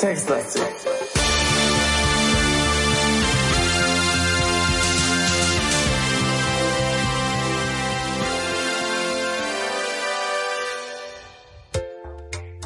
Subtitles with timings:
[0.00, 0.62] Textlastig.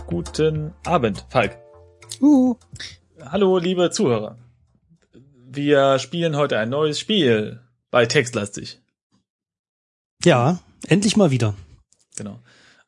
[0.07, 1.59] Guten Abend, Falk.
[2.21, 2.55] Uh.
[3.21, 4.39] Hallo, liebe Zuhörer.
[5.13, 7.59] Wir spielen heute ein neues Spiel
[7.91, 8.81] bei Textlastig.
[10.23, 11.57] Ja, endlich mal wieder.
[12.15, 12.39] Genau.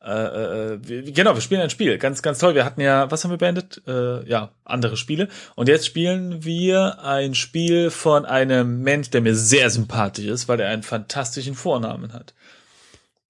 [0.07, 1.99] Äh, äh, wir, genau, wir spielen ein Spiel.
[1.99, 2.55] Ganz, ganz toll.
[2.55, 3.83] Wir hatten ja, was haben wir beendet?
[3.89, 5.29] Äh, ja, andere Spiele.
[5.57, 10.61] Und jetzt spielen wir ein Spiel von einem Mensch, der mir sehr sympathisch ist, weil
[10.61, 12.35] er einen fantastischen Vornamen hat.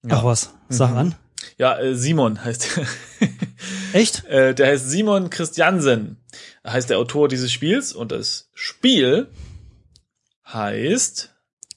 [0.09, 0.97] Ach was, sag Mhm.
[0.97, 1.15] an.
[1.57, 2.85] Ja, äh, Simon heißt er.
[3.93, 4.25] Echt?
[4.25, 6.17] Äh, der heißt Simon Christiansen,
[6.65, 9.27] heißt der Autor dieses Spiels und das Spiel
[10.47, 11.33] heißt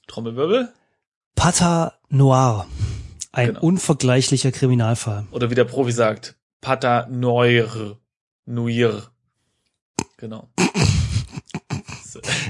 [0.07, 0.71] Trommelwirbel
[1.35, 2.67] Pata Noir.
[3.33, 3.59] Ein Genau.
[3.61, 5.25] unvergleichlicher Kriminalfall.
[5.31, 7.97] oder wie der Profi sagt, Pata Noir.
[8.45, 9.03] Nuir.
[10.17, 10.49] Genau.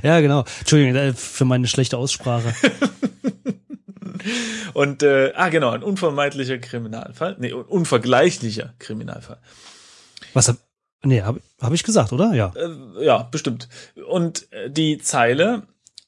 [0.03, 0.43] Ja, genau.
[0.59, 2.53] Entschuldigung äh, für meine schlechte Aussprache.
[4.73, 9.37] Und äh, ah genau, ein unvermeidlicher Kriminalfall, nee, un- unvergleichlicher Kriminalfall.
[10.33, 10.57] Was hab,
[11.03, 12.33] nee, habe hab ich gesagt, oder?
[12.33, 12.53] Ja.
[12.55, 13.67] Äh, ja, bestimmt.
[14.07, 15.63] Und äh, die Zeile,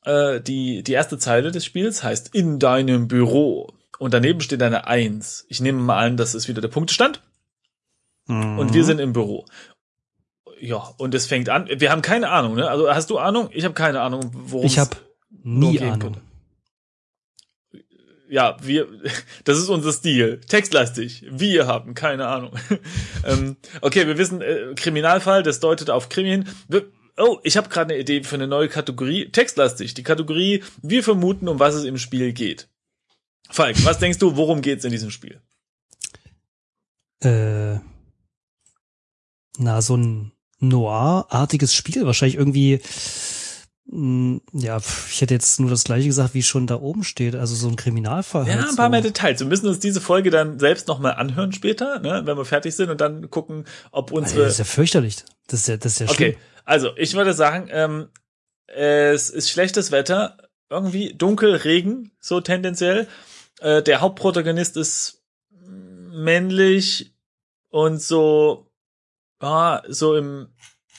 [0.05, 3.73] äh, die, die erste Zeile des Spiels heißt in deinem Büro.
[4.03, 5.45] Und daneben steht eine Eins.
[5.47, 7.23] Ich nehme mal an, das ist wieder der Punktestand.
[8.27, 9.45] Und wir sind im Büro.
[10.59, 11.69] Ja, und es fängt an.
[11.69, 12.69] Wir haben keine Ahnung, ne?
[12.69, 13.47] Also hast du Ahnung?
[13.53, 14.97] Ich habe keine Ahnung, worum Ich habe
[15.41, 15.99] nie Ahnung.
[15.99, 16.21] könnte.
[18.27, 18.89] Ja, wir,
[19.45, 20.41] das ist unser Stil.
[20.49, 21.25] Textlastig.
[21.29, 22.51] Wir haben keine Ahnung.
[23.25, 26.49] ähm, okay, wir wissen, äh, Kriminalfall, das deutet auf Krimi hin.
[26.67, 29.29] Wir, oh, ich habe gerade eine Idee für eine neue Kategorie.
[29.31, 29.93] Textlastig.
[29.93, 32.67] Die Kategorie, wir vermuten, um was es im Spiel geht.
[33.49, 35.41] Falk, was denkst du, worum geht's in diesem Spiel?
[37.21, 37.79] Äh,
[39.57, 42.05] na, so ein Noir-artiges Spiel.
[42.05, 42.81] Wahrscheinlich irgendwie,
[43.85, 47.35] mh, ja, pf, ich hätte jetzt nur das gleiche gesagt, wie schon da oben steht.
[47.35, 48.47] Also so ein Kriminalfall.
[48.47, 48.91] Ja, halt ein paar so.
[48.91, 49.39] mehr Details.
[49.39, 52.89] Wir müssen uns diese Folge dann selbst nochmal anhören später, ne, wenn wir fertig sind
[52.89, 55.17] und dann gucken, ob unsere Das ist ja fürchterlich.
[55.47, 56.29] Das ist ja, das ist ja schlimm.
[56.31, 58.07] Okay, also ich würde sagen, ähm,
[58.67, 60.37] es ist schlechtes Wetter,
[60.69, 63.07] irgendwie dunkel, Regen, so tendenziell.
[63.59, 65.23] Äh, der Hauptprotagonist ist
[65.59, 67.15] männlich
[67.69, 68.71] und so,
[69.39, 70.53] ah, so im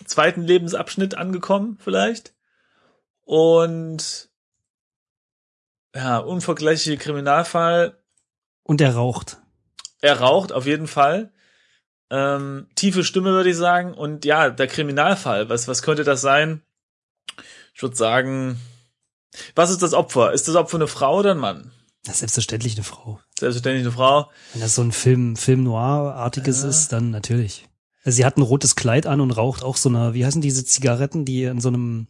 [0.04, 2.34] zweiten Lebensabschnitt angekommen, vielleicht.
[3.22, 4.28] Und
[5.94, 7.96] ja, unvergleichliche Kriminalfall.
[8.64, 9.38] Und er raucht.
[10.00, 11.32] Er raucht auf jeden Fall.
[12.10, 13.94] Ähm, tiefe Stimme würde ich sagen.
[13.94, 15.48] Und ja, der Kriminalfall.
[15.48, 16.62] Was, was könnte das sein?
[17.74, 18.60] Ich würde sagen,
[19.54, 20.32] was ist das Opfer?
[20.32, 21.72] Ist das Opfer eine Frau oder ein Mann?
[22.04, 23.18] Das ist selbstverständlich eine Frau.
[23.38, 24.30] Selbstverständlich eine Frau.
[24.52, 26.68] Wenn das so ein Film, Film Noir-artiges Ja.
[26.68, 27.66] ist, dann natürlich.
[28.04, 30.66] Also Sie hat ein rotes Kleid an und raucht auch so eine, wie heißen diese
[30.66, 32.08] Zigaretten, die in so einem,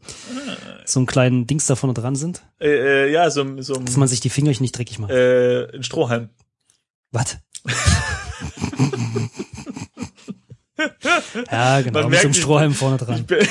[0.84, 4.08] so einem kleinen Dings da vorne dran sind, Äh, äh, ja, so, so dass man
[4.08, 5.12] sich die Finger nicht dreckig macht.
[5.12, 6.30] äh, ein Strohhalm.
[7.12, 7.36] Was?
[11.50, 13.24] ja, genau, Man mit so einem merkt, ich- Strohhalm vorne Ich dran.
[13.26, 13.38] bin,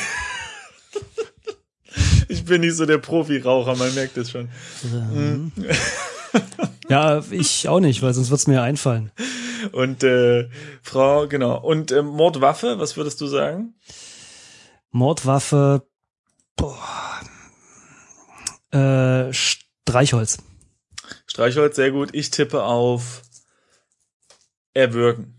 [2.27, 4.49] ich bin nicht so der Profi-Raucher, man merkt es schon.
[6.89, 9.11] Ja, ich auch nicht, weil sonst wird's mir einfallen.
[9.71, 10.49] Und äh,
[10.81, 11.57] Frau, genau.
[11.61, 13.73] Und äh, Mordwaffe, was würdest du sagen?
[14.91, 15.87] Mordwaffe,
[16.57, 16.77] boah,
[18.71, 20.39] äh, Streichholz.
[21.25, 22.09] Streichholz, sehr gut.
[22.13, 23.21] Ich tippe auf
[24.73, 25.35] Erwürgen.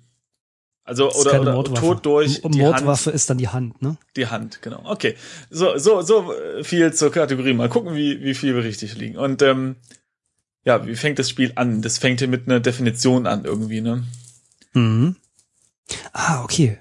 [0.83, 1.81] Also oder, oder Mordwaffe.
[1.81, 3.15] Tod durch M- die Mordwaffe Hand.
[3.17, 3.97] ist dann die Hand, ne?
[4.17, 4.83] Die Hand, genau.
[4.85, 5.15] Okay.
[5.51, 6.33] So, so, so
[6.63, 7.55] viel zur Kategorie.
[7.55, 9.17] Mal gucken, wie, wie viel wir richtig liegen.
[9.19, 9.77] Und ähm,
[10.65, 11.83] ja, wie fängt das Spiel an?
[11.83, 14.05] Das fängt hier mit einer Definition an irgendwie, ne?
[14.73, 15.17] Mhm.
[16.13, 16.79] Ah, okay.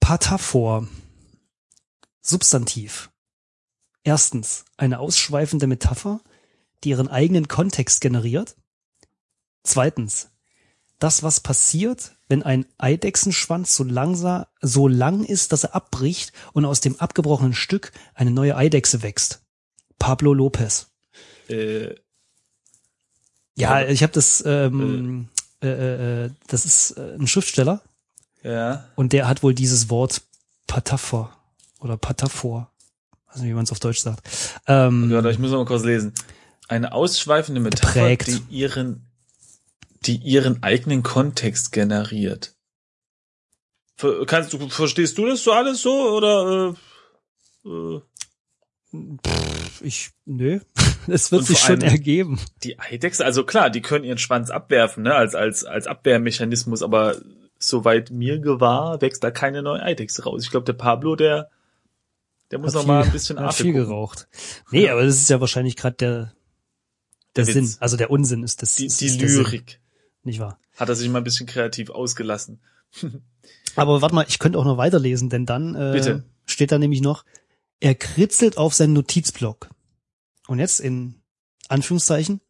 [0.00, 0.88] Pataphor.
[2.20, 3.10] Substantiv.
[4.02, 6.20] Erstens, eine ausschweifende Metapher,
[6.82, 8.56] die ihren eigenen Kontext generiert.
[9.62, 10.30] Zweitens,
[10.98, 16.64] das, was passiert, wenn ein Eidechsenschwanz so langsam, so lang ist, dass er abbricht und
[16.64, 19.44] aus dem abgebrochenen Stück eine neue Eidechse wächst.
[19.98, 20.88] Pablo Lopez.
[21.48, 21.94] Äh,
[23.56, 25.28] Ja, Ja, ich habe das, ähm,
[25.62, 27.82] äh, äh, äh, das ist äh, ein Schriftsteller
[28.42, 28.86] ja.
[28.96, 30.22] und der hat wohl dieses Wort
[30.66, 31.36] Pataphor
[31.80, 32.70] oder Pataphor,
[33.34, 34.26] nicht, wie man es auf Deutsch sagt.
[34.66, 36.12] Ähm, Warte, ich muss noch mal kurz lesen.
[36.68, 38.28] Eine ausschweifende Metapher, Geprägt.
[38.28, 39.06] die ihren,
[40.06, 42.54] die ihren eigenen Kontext generiert.
[43.96, 46.74] Ver- Kannst du, verstehst du das so alles so oder?
[47.64, 48.02] Äh, äh,
[49.80, 50.60] ich, nö,
[51.12, 52.38] es wird sich schon ergeben.
[52.62, 57.16] die Eidechse, also klar, die können ihren Schwanz abwerfen, ne, als als als Abwehrmechanismus, aber
[57.58, 60.42] soweit mir gewahr, wächst da keine neue Eidechse raus.
[60.44, 61.50] Ich glaube, der Pablo, der,
[62.50, 63.80] der muss Hat noch mal viel- ein bisschen hat viel gucken.
[63.88, 64.28] geraucht.
[64.70, 66.32] Nee, aber das ist ja wahrscheinlich gerade der,
[67.34, 67.64] der, Der Sinn.
[67.64, 67.78] Witz.
[67.80, 68.74] Also der Unsinn ist das.
[68.76, 69.80] Die, ist die Lyrik.
[70.22, 70.58] nicht wahr?
[70.76, 72.60] Hat er sich mal ein bisschen kreativ ausgelassen.
[73.76, 76.24] Aber warte mal, ich könnte auch noch weiterlesen, denn dann äh, Bitte.
[76.46, 77.24] steht da nämlich noch,
[77.80, 79.68] er kritzelt auf seinen Notizblock.
[80.46, 81.20] Und jetzt in
[81.68, 82.40] Anführungszeichen.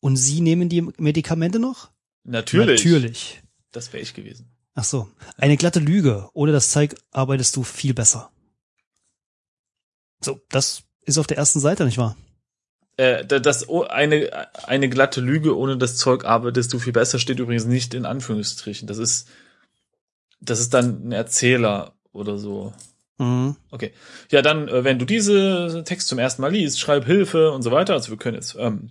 [0.00, 1.90] Und Sie nehmen die Medikamente noch?
[2.24, 2.84] Natürlich.
[2.84, 3.42] Natürlich.
[3.70, 4.50] Das wäre ich gewesen.
[4.74, 5.08] Ach so.
[5.36, 6.28] Eine glatte Lüge.
[6.34, 8.30] Ohne das Zeug arbeitest du viel besser.
[10.24, 12.16] So, das ist auf der ersten Seite, nicht wahr?
[12.96, 14.30] Äh, da- das oh, eine
[14.68, 18.86] eine glatte Lüge ohne das Zeug arbeitest du viel besser steht übrigens nicht in Anführungsstrichen.
[18.86, 19.28] Das ist
[20.40, 22.72] das ist dann ein Erzähler oder so.
[23.22, 23.56] Mhm.
[23.70, 23.92] Okay.
[24.30, 27.70] Ja, dann äh, wenn du diese Text zum ersten Mal liest, schreib Hilfe und so
[27.70, 27.94] weiter.
[27.94, 28.90] Also wir können jetzt ähm,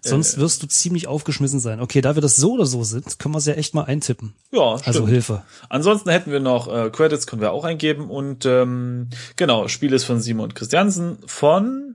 [0.00, 1.80] Sonst Äh, wirst du ziemlich aufgeschmissen sein.
[1.80, 4.34] Okay, da wir das so oder so sind, können wir es ja echt mal eintippen.
[4.50, 4.86] ja, stimmt.
[4.88, 5.42] Also Hilfe.
[5.68, 10.04] Ansonsten hätten wir noch äh, Credits, können wir auch eingeben und ähm, genau, Spiel ist
[10.04, 11.94] von Simon Christiansen von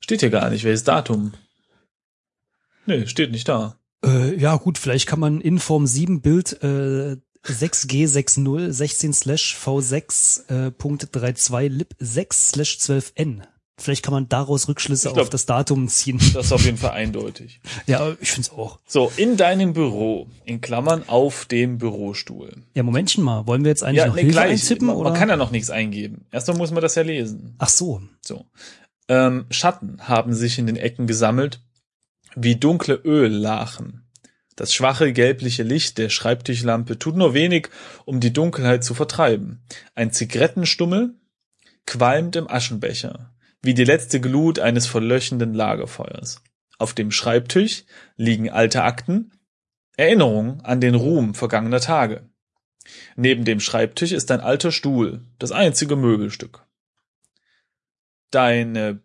[0.00, 1.32] steht hier gar nicht, welches Datum?
[2.86, 3.78] Nee, steht nicht da.
[4.04, 10.66] Äh, ja, gut, vielleicht kann man in Form 7 Bild äh, 6G60 16 slash V6
[10.66, 13.42] äh, Punkt 32 lib 6 slash 12N.
[13.76, 16.20] Vielleicht kann man daraus Rückschlüsse glaub- auf das Datum ziehen.
[16.32, 17.60] Das ist auf jeden Fall eindeutig.
[17.86, 18.78] ja, ich find's auch.
[18.86, 22.52] So, in deinem Büro, in Klammern auf dem Bürostuhl.
[22.74, 23.48] Ja, Momentchen mal.
[23.48, 24.62] Wollen wir jetzt eigentlich Ja, noch nee, Hilfe gleich.
[24.62, 24.86] eintippen?
[24.86, 25.10] Man, oder?
[25.10, 26.24] man kann ja noch nichts eingeben.
[26.30, 27.56] Erstmal muss man das ja lesen.
[27.58, 28.00] Ach so.
[28.24, 28.44] So.
[29.08, 31.60] Ähm, Schatten haben sich in den Ecken gesammelt,
[32.36, 34.03] wie dunkle Öllachen.
[34.56, 37.68] Das schwache gelbliche Licht der Schreibtischlampe tut nur wenig,
[38.04, 39.62] um die Dunkelheit zu vertreiben.
[39.94, 41.14] Ein Zigarettenstummel
[41.86, 46.42] qualmt im Aschenbecher, wie die letzte Glut eines verlöchenden Lagerfeuers.
[46.78, 47.84] Auf dem Schreibtisch
[48.16, 49.32] liegen alte Akten,
[49.96, 52.28] Erinnerungen an den Ruhm vergangener Tage.
[53.16, 56.64] Neben dem Schreibtisch ist ein alter Stuhl, das einzige Möbelstück
[58.34, 59.00] deine,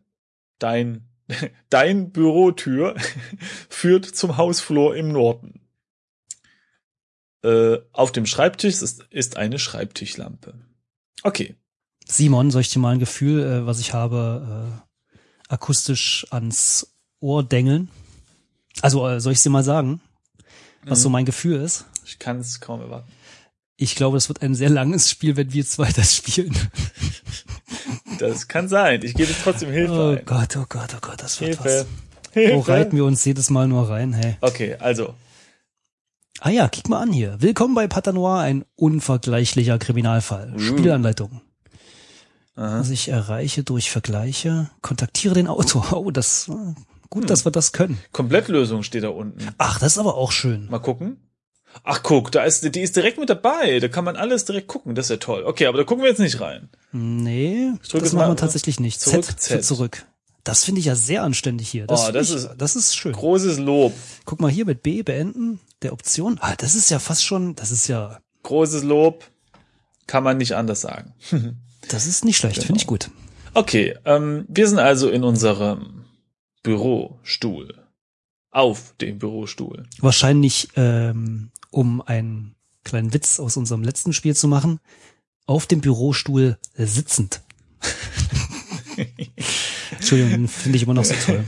[0.58, 1.09] dein,
[1.70, 2.96] dein Bürotür
[3.70, 5.62] führt zum Hausflur im Norden.
[7.44, 10.56] Äh, auf dem Schreibtisch ist, ist eine Schreibtischlampe.
[11.24, 11.56] Okay.
[12.06, 14.80] Simon, soll ich dir mal ein Gefühl, äh, was ich habe,
[15.16, 17.90] äh, akustisch ans Ohr dengeln?
[18.82, 20.02] Also, äh, soll ich dir mal sagen,
[20.84, 21.04] was Mhm.
[21.04, 21.86] so mein Gefühl ist?
[22.06, 23.12] Ich kann es kaum erwarten.
[23.78, 26.54] Ich glaube, es wird ein sehr langes Spiel, wenn wir zwei das spielen.
[28.20, 29.02] Das kann sein.
[29.04, 30.26] Ich gebe jetzt trotzdem Hilfe Oh ein.
[30.26, 31.86] Gott, oh Gott, oh Gott, das wird Hilfe.
[31.86, 32.36] was.
[32.36, 32.68] Wo Hilfe.
[32.72, 34.38] reiten wir uns jedes Mal nur rein, hey?
[34.42, 35.14] Okay, also.
[36.42, 37.38] Ah ja, kick mal an hier.
[37.42, 40.54] Willkommen bei Patanoir, ein unvergleichlicher Kriminalfall.
[40.56, 40.60] Uh.
[40.60, 41.42] Spielanleitung.
[42.56, 42.80] Aha.
[42.80, 45.94] Was ich erreiche durch Vergleiche, kontaktiere den Autor.
[45.98, 46.50] Oh, das,
[47.10, 47.28] gut, Hm.
[47.28, 47.98] dass wir das können.
[48.12, 49.48] Komplettlösung steht da unten.
[49.58, 50.68] Ach, das ist aber auch schön.
[50.70, 51.18] Mal gucken.
[51.84, 53.80] Ach, guck, da ist, die ist direkt mit dabei.
[53.80, 54.96] Da kann man alles direkt gucken.
[54.96, 55.44] Das ist ja toll.
[55.46, 56.70] Okay, aber da gucken wir jetzt nicht rein.
[56.92, 59.00] Nee, Ich das machen wir tatsächlich nicht.
[59.00, 59.58] zurück, Z, Z.
[59.58, 60.06] für zurück.
[60.44, 61.86] Das finde ich ja sehr anständig hier.
[61.86, 63.14] Das, Oh, das ich, ist- das ist schön.
[63.14, 63.94] Großes Lob.
[64.26, 66.38] Guck mal hier mit B beenden der Option.
[66.42, 69.26] Ah, das ist ja fast schon, das ist ja, Großes Lob.
[70.08, 71.14] Kann man nicht anders sagen.
[71.90, 72.94] das ist nicht schlecht, finde ich Genau.
[72.94, 73.12] gut.
[73.54, 76.06] Okay, ähm, wir sind also in unserem
[76.64, 77.76] Bürostuhl.
[78.52, 79.84] Auf dem Bürostuhl.
[80.00, 84.80] Wahrscheinlich, ähm, um einen kleinen Witz aus unserem letzten Spiel zu machen,
[85.46, 87.42] auf dem Bürostuhl sitzend.
[89.92, 91.44] Entschuldigung, den finde ich immer noch so toll.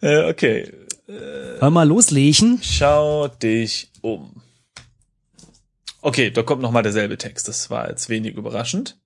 [0.00, 0.72] Äh, okay,
[1.08, 2.60] Wollen wir mal loslegen?
[2.62, 4.42] schau dich um.
[6.02, 7.48] Okay, da kommt nochmal derselbe Text.
[7.48, 8.98] Das war jetzt wenig überraschend.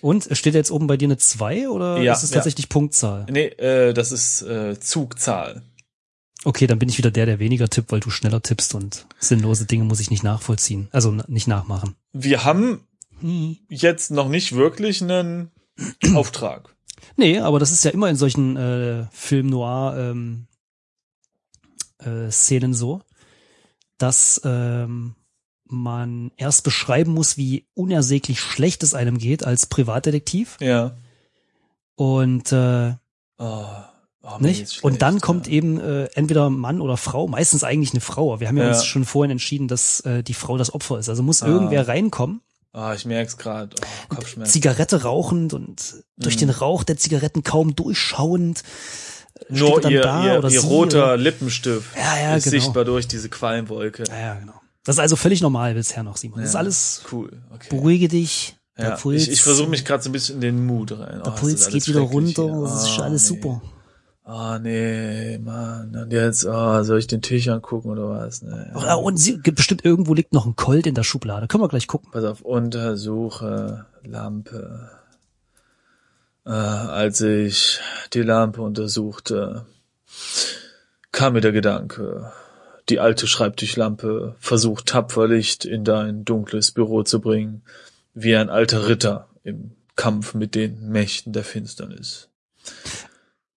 [0.00, 2.36] Und steht jetzt oben bei dir eine 2 oder Ja, ist es ja.
[2.36, 3.26] tatsächlich Punktzahl?
[3.30, 5.62] Nee, äh, das ist äh, Zugzahl.
[6.44, 9.64] Okay, dann bin ich wieder der, der weniger tippt, weil du schneller tippst und sinnlose
[9.66, 10.88] Dinge muss ich nicht nachvollziehen.
[10.90, 11.94] Also nicht nachmachen.
[12.12, 12.86] Wir haben
[13.20, 13.56] Hm.
[13.68, 15.52] jetzt noch nicht wirklich einen
[16.14, 16.74] Auftrag.
[17.16, 20.46] Nee, aber das ist ja immer in solchen äh, Film Noir ähm,
[21.98, 23.02] äh, Szenen so,
[23.98, 25.14] dass ähm,
[25.66, 30.96] man erst beschreiben muss, wie unersäglich schlecht es einem geht als Privatdetektiv Ja.
[31.94, 32.94] und äh,
[33.38, 33.66] Oh,
[34.22, 35.20] oh, nicht schlecht, und dann ja.
[35.20, 38.40] kommt eben äh, entweder Mann oder Frau, meistens eigentlich eine Frau.
[38.40, 38.70] Wir haben ja, Ja.
[38.70, 41.08] uns schon vorhin entschieden, dass äh, die Frau das Opfer ist.
[41.08, 41.46] Also muss Ah.
[41.48, 42.40] irgendwer reinkommen
[42.74, 43.76] Ah, ich merk's gerade.
[44.10, 44.50] Oh, Kopfschmerzen.
[44.50, 46.40] Zigarette rauchend und durch Mhm.
[46.40, 48.62] den Rauch der Zigaretten kaum durchschauend.
[49.40, 52.52] äh, Nur steht ihr, dann da ihr, oder ihr roter Lippenstift Ja, ja, ist genau.
[52.62, 54.04] sichtbar durch diese Qualmwolke.
[54.08, 54.54] Ja, ja, genau.
[54.84, 56.40] Das ist also völlig normal bisher noch, Simon.
[56.40, 57.42] Das ist Ja, alles, cool.
[57.52, 57.66] Okay.
[57.68, 58.56] beruhige dich.
[58.78, 60.98] Der Ja, Puls, ich ich versuche mich gerade so ein bisschen in den Mut rein.
[60.98, 62.44] der Oh, das Puls geht wieder runter.
[62.44, 62.60] hier.
[62.62, 63.36] Das ist Oh, alles nee.
[63.36, 63.60] super.
[64.24, 65.96] Ah, nee, Mann.
[65.96, 68.42] Und jetzt, oh, soll ich den Tisch angucken oder was?
[68.42, 68.70] Nee.
[68.74, 71.48] Ah, und sie, bestimmt irgendwo liegt noch ein Colt in der Schublade.
[71.48, 72.10] Können wir gleich gucken.
[72.12, 74.90] Pass auf, untersuche Lampe.
[76.46, 77.80] Äh, als ich
[78.12, 79.66] die Lampe untersuchte,
[81.10, 82.32] kam mir der Gedanke,
[82.88, 87.62] die alte Schreibtischlampe versucht tapfer Licht in dein dunkles Büro zu bringen,
[88.14, 92.28] wie ein alter Ritter im Kampf mit den Mächten der Finsternis.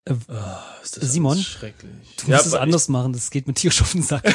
[0.06, 1.38] Äh, Ah, Simon.
[1.38, 4.24] Du musst es anders machen, das geht mit Tier auf den Sack.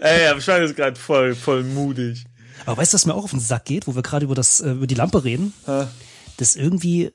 [0.00, 2.24] Ey, aber Schwein ist gerade voll, voll mutig.
[2.64, 4.60] Aber weißt du, was mir auch auf den Sack geht, wo wir gerade über das,
[4.60, 5.52] äh, über die Lampe reden?
[5.66, 5.88] Ha?
[6.36, 7.12] Das irgendwie,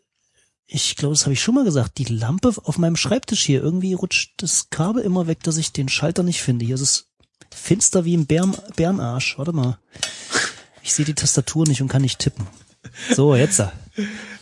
[0.68, 3.94] ich glaube, das habe ich schon mal gesagt, die Lampe auf meinem Schreibtisch hier, irgendwie
[3.94, 6.66] rutscht das Kabel immer weg, dass ich den Schalter nicht finde.
[6.66, 7.08] Hier ist es
[7.54, 9.38] finster wie ein Bären, Bärenarsch.
[9.38, 9.78] Warte mal.
[10.84, 12.48] Ich sehe die Tastatur nicht und kann nicht tippen.
[13.14, 13.62] So, jetzt.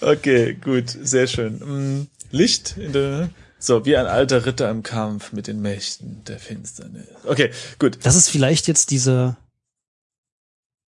[0.01, 1.59] Okay, gut, sehr schön.
[1.59, 6.39] Mm, Licht in der, so, wie ein alter Ritter im Kampf mit den Mächten der
[6.39, 7.07] Finsternis.
[7.25, 7.99] Okay, gut.
[8.03, 9.37] Das ist vielleicht jetzt diese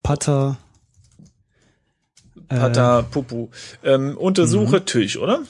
[0.03, 0.59] Pater.
[2.49, 3.51] Äh, Pata Pupu.
[3.85, 5.43] Ähm, untersuche Tisch, oder?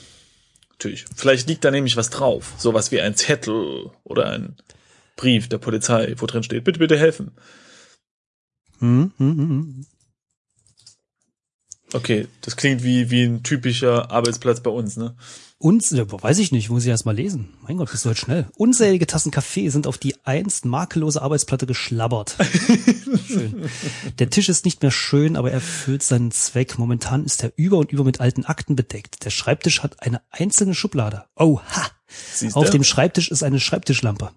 [0.79, 1.05] Tisch.
[1.15, 2.53] Vielleicht liegt da nämlich was drauf.
[2.57, 4.55] Sowas wie ein Zettel oder ein
[5.15, 7.31] Brief der Polizei, wo drin steht, bitte, bitte helfen.
[8.79, 9.85] Hm, hm, hm, hm.
[11.93, 15.15] Okay, das klingt wie, wie ein typischer Arbeitsplatz bei uns, ne?
[15.91, 17.49] Ja, weiß ich nicht, muss ich erst mal lesen.
[17.63, 18.47] Mein Gott, bist du heute schnell.
[18.55, 22.37] Unzählige Tassen Kaffee sind auf die einst makellose Arbeitsplatte geschlabbert.
[23.27, 23.69] schön.
[24.19, 26.79] Der Tisch ist nicht mehr schön, aber er erfüllt seinen Zweck.
[26.79, 29.25] Momentan ist er über und über mit alten Akten bedeckt.
[29.25, 31.25] Der Schreibtisch hat eine einzelne Schublade.
[31.35, 31.87] Oh, ha!
[32.07, 34.31] Siehst Auf dem Schreibtisch ist eine Schreibtischlampe.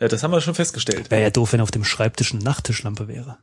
[0.00, 1.10] Ja, das haben wir schon festgestellt.
[1.10, 3.38] Wäre ja doof, wenn auf dem Schreibtisch eine Nachttischlampe wäre.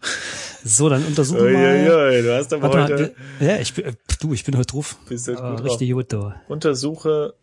[0.63, 2.23] So, dann untersuchen wir Uiuiui, mal.
[2.23, 4.67] du hast aber Warte mal, heute, wir- ja, ich bin, äh, du, ich bin heute
[4.67, 4.97] drauf.
[5.09, 5.65] bist halt gut drauf.
[5.65, 6.33] richtig gut, du.
[6.47, 7.35] Untersuche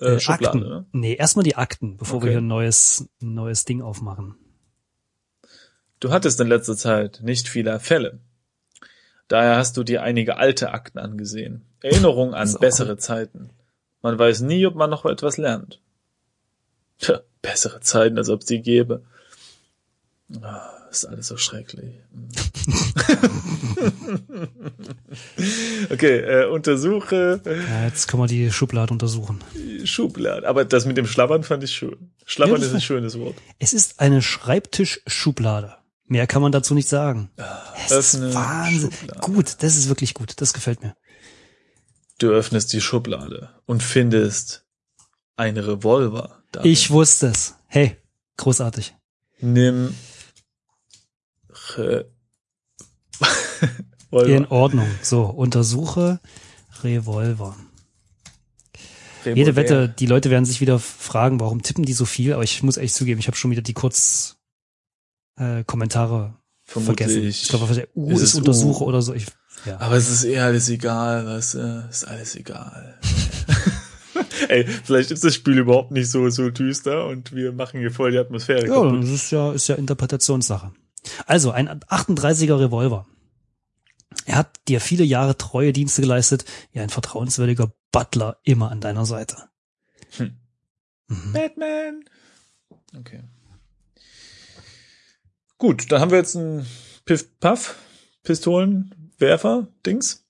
[0.00, 0.60] äh, Äh, Akten.
[0.60, 0.86] ne?
[0.92, 2.30] Nee, erstmal die Akten, bevor wir Okay.
[2.30, 4.36] hier ein neues, ein neues Ding aufmachen.
[6.00, 8.20] Du hattest in letzter Zeit nicht viele Fälle.
[9.26, 11.66] Daher hast du dir einige alte Akten angesehen.
[11.82, 13.50] Erinnerung an bessere Zeiten.
[14.00, 15.82] Man weiß nie, ob man noch etwas lernt.
[16.98, 19.04] Tja, bessere Zeiten, als ob es die gäbe.
[20.42, 21.94] Ah, ist alles so schrecklich.
[25.90, 29.42] okay, äh, untersuche Ja, jetzt können wir die Schublade untersuchen.
[29.84, 30.46] Schublade.
[30.46, 32.10] Aber das mit dem Schlabbern fand ich schön.
[32.26, 33.36] Schlabbern Ja, ist ein schönes Wort.
[33.58, 35.76] Es ist eine Schreibtischschublade.
[36.06, 37.30] Mehr kann man dazu nicht sagen.
[37.86, 38.92] Es Öffne ist Wahnsinn.
[38.92, 39.20] Schublade.
[39.20, 40.40] Gut, das ist wirklich gut.
[40.40, 40.96] Das gefällt mir.
[42.18, 44.64] Du öffnest die Schublade und findest
[45.36, 46.37] ein Revolver.
[46.52, 46.70] Darin.
[46.70, 47.54] Ich wusste es.
[47.66, 47.96] Hey,
[48.36, 48.94] großartig.
[49.40, 49.94] Nimm
[51.76, 52.06] Re
[54.10, 54.50] In Revolver.
[54.52, 54.88] Ordnung.
[55.02, 56.20] So, untersuche
[56.82, 57.56] Revolver.
[59.24, 59.34] Revolver.
[59.34, 62.62] Jede Wette, die Leute werden sich wieder fragen, warum tippen die so viel, aber ich
[62.62, 64.36] muss echt zugeben, ich habe schon wieder die Kurz
[65.36, 66.96] äh, Kommentare vergessen.
[66.96, 67.42] Vermutlich.
[67.42, 68.86] Ich glaube, U Ist ist, untersuche U?
[68.86, 69.12] oder so.
[69.14, 69.26] Ich,
[69.66, 69.78] ja.
[69.80, 72.98] Aber es ist eh alles egal, was äh, ist alles egal.
[74.48, 78.10] Ey, vielleicht ist das Spiel überhaupt nicht so so düster und wir machen hier voll
[78.12, 79.02] die Atmosphäre Ja, kaputt.
[79.02, 80.72] das ist ja, ist ja Interpretationssache.
[81.26, 83.06] Also, ein 38er Revolver.
[84.26, 89.06] Er hat dir viele Jahre treue Dienste geleistet, wie ein vertrauenswürdiger Butler immer an deiner
[89.06, 89.48] Seite.
[90.16, 90.36] Hm.
[91.08, 91.32] Mhm.
[91.32, 92.04] Batman.
[92.98, 93.22] Okay.
[95.56, 96.66] Gut, dann haben wir jetzt einen
[97.04, 97.76] Piff-Puff,
[98.22, 100.24] Pistolenwerfer, Dings.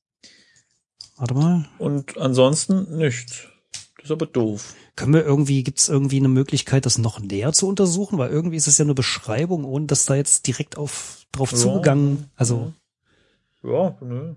[1.16, 1.68] Warte mal.
[1.78, 3.47] Und ansonsten nichts.
[4.08, 4.74] Ist aber doof.
[4.96, 8.16] Können wir irgendwie, gibt's irgendwie eine Möglichkeit, das noch näher zu untersuchen?
[8.16, 11.58] Weil irgendwie ist es ja eine Beschreibung, ohne dass da jetzt direkt auf, drauf Ja.
[11.58, 12.72] zugegangen, also,
[13.62, 14.36] Ja, ne?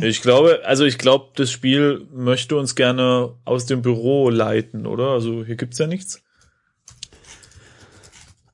[0.00, 5.08] Ich glaube, also ich glaube, das Spiel möchte uns gerne aus dem Büro leiten, oder?
[5.08, 6.22] Also hier gibt's ja nichts.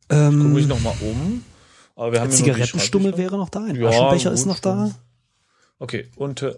[0.09, 1.45] Guck Ähm, mich noch mal um.
[1.95, 4.91] Aber wir haben Zigarettenstummel wäre noch da, ein Ja, Aschenbecher gut, ist noch da.
[5.79, 6.57] Okay, und äh,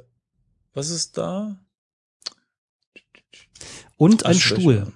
[0.72, 1.58] was ist da?
[3.98, 4.34] Und ein.
[4.34, 4.90] Stuhl.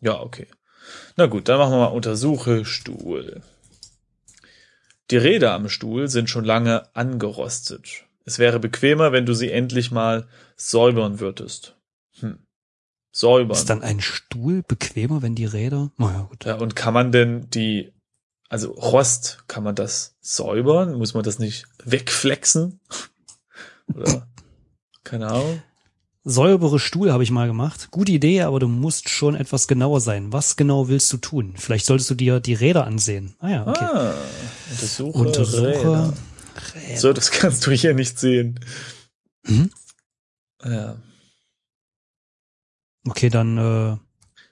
[0.00, 0.46] Ja, okay.
[1.16, 3.42] Na gut, dann machen wir mal Untersuche Stuhl.
[5.10, 8.04] Die Räder am Stuhl sind schon lange angerostet.
[8.24, 11.76] Es wäre bequemer, wenn du sie endlich mal säubern würdest.
[12.20, 12.38] Hm.
[13.12, 13.56] Säubern.
[13.56, 15.90] Ist dann ein Stuhl bequemer, wenn die Räder?
[15.96, 16.44] Na ja, gut.
[16.44, 17.94] ja, und kann man denn die,
[18.48, 20.94] also Rost, kann man das säubern?
[20.98, 22.80] Muss man das nicht wegflexen?
[23.94, 24.28] Oder?
[25.04, 25.62] Keine Ahnung.
[26.28, 27.88] Säubere Stuhl habe ich mal gemacht.
[27.92, 30.32] Gute Idee, aber du musst schon etwas genauer sein.
[30.32, 31.54] Was genau willst du tun?
[31.56, 33.36] Vielleicht solltest du dir die Räder ansehen.
[33.38, 33.84] Ah ja, okay.
[33.84, 34.14] Ah,
[34.72, 36.14] untersuche, Untersuche Räder.
[36.74, 36.96] Räder.
[36.98, 38.58] So, das kannst du hier nicht sehen.
[39.46, 39.70] Mhm.
[40.64, 40.96] Ja.
[43.06, 43.96] Okay, dann äh,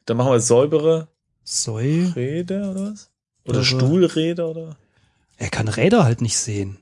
[0.06, 1.08] Dann machen wir säubere
[1.42, 2.06] Säu.
[2.14, 3.10] Räder oder was?
[3.46, 4.76] Oder Aber- Stuhlräder oder?
[5.38, 6.78] Er kann Räder halt nicht sehen.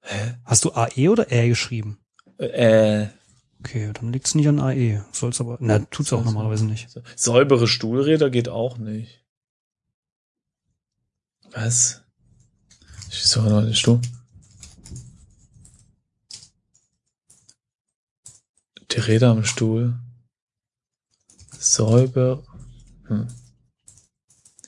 [0.00, 0.36] Hä?
[0.46, 1.98] Hast du AE oder R geschrieben?
[2.38, 3.08] Äh,
[3.66, 5.04] Okay, dann liegt's nicht an AE.
[5.10, 5.56] Soll's aber.
[5.58, 6.88] Na, tut's auch normalerweise nicht.
[7.16, 9.24] säubere Stuhlräder geht auch nicht.
[11.50, 12.04] Was?
[13.10, 14.00] Ich suche noch den Stuhl.
[18.92, 19.98] Die Räder am Stuhl.
[21.58, 22.44] Säuber.
[23.08, 23.26] Hm.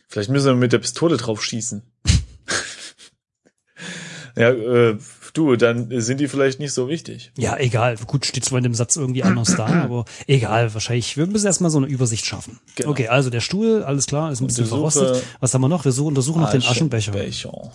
[0.08, 1.82] Vielleicht müssen wir mit der Pistole drauf schießen.
[4.34, 4.98] ja, äh,
[5.38, 7.32] du, dann sind die vielleicht nicht so wichtig.
[7.38, 7.96] Ja, egal.
[8.06, 10.74] Gut, steht zwar in dem Satz irgendwie anders da, aber egal.
[10.74, 12.58] Wahrscheinlich, wir müssen erstmal so eine Übersicht schaffen.
[12.74, 12.90] Genau.
[12.90, 15.22] Okay, also der Stuhl, alles klar, ist ein bisschen verrostet.
[15.40, 15.84] Was haben wir noch?
[15.84, 17.12] Wir suchen, untersuchen noch den Aschenbecher.
[17.12, 17.72] Aschenbecher.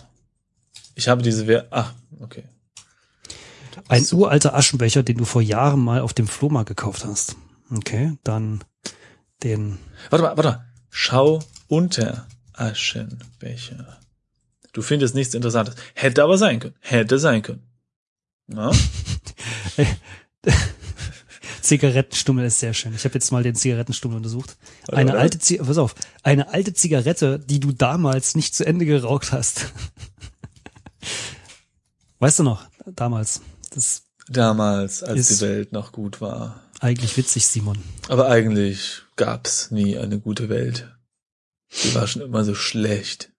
[0.96, 2.44] Ich habe diese Wer Ach, okay.
[3.88, 7.36] Ein uralter Aschenbecher, den du vor Jahren mal auf dem Flohmarkt gekauft hast.
[7.72, 8.64] Okay, dann
[9.42, 9.80] den.
[10.10, 10.66] Warte mal, warte mal.
[10.90, 14.03] Schau unter Aschenbecher.
[14.74, 15.76] Du findest nichts Interessantes.
[15.94, 16.76] Hätte aber sein können.
[16.82, 17.64] Hätte sein können.
[18.48, 18.72] Na?
[21.62, 22.94] Zigarettenstummel ist sehr schön.
[22.94, 24.58] Ich habe jetzt mal den Zigarettenstummel untersucht.
[24.88, 25.22] Warte, Eine warte.
[25.22, 29.72] alte, Zi pass auf, eine alte Zigarette, die du damals nicht zu Ende geraucht hast.
[32.20, 32.66] weißt du noch?
[32.86, 33.42] Damals.
[33.72, 36.62] Das Damals, als die Welt noch gut war.
[36.80, 37.78] eigentlich witzig, Simon.
[38.08, 40.90] Aber eigentlich gab's nie eine gute Welt.
[41.84, 43.32] Die war schon immer so schlecht.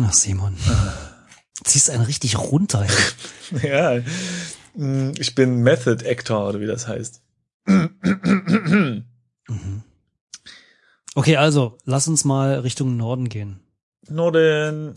[0.00, 0.56] Ach, Simon.
[1.64, 2.86] Ziehst einen richtig runter.
[3.62, 4.00] Ja.
[4.74, 7.22] mm, Ich bin Method Actor, oder wie das heißt.
[9.50, 9.82] Mhm.
[11.14, 13.60] Okay, also lass uns mal Richtung Norden gehen.
[14.08, 14.92] Norden.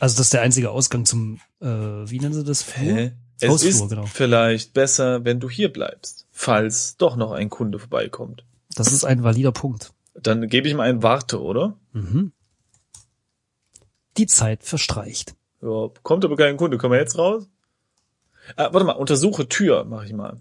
[0.00, 2.62] Also das ist der einzige Ausgang zum, äh, wie nennen sie das?
[2.62, 3.12] Flur?
[3.40, 4.06] Es Hausflur, ist genau.
[4.06, 8.44] vielleicht besser, wenn du hier bleibst, falls doch noch ein Kunde vorbeikommt.
[8.74, 9.92] Das ist ein valider Punkt.
[10.14, 11.78] Dann gebe ich ihm einen Warte, oder?
[11.92, 12.32] Mhm.
[14.16, 15.34] Die Zeit verstreicht.
[15.62, 16.78] Ja, kommt aber kein Kunde.
[16.78, 17.48] Kommen wir jetzt raus?
[18.56, 20.40] Ah, warte mal, untersuche Tür, mache ich mal.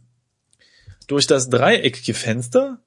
[1.07, 2.79] Durch das dreieckige Fenster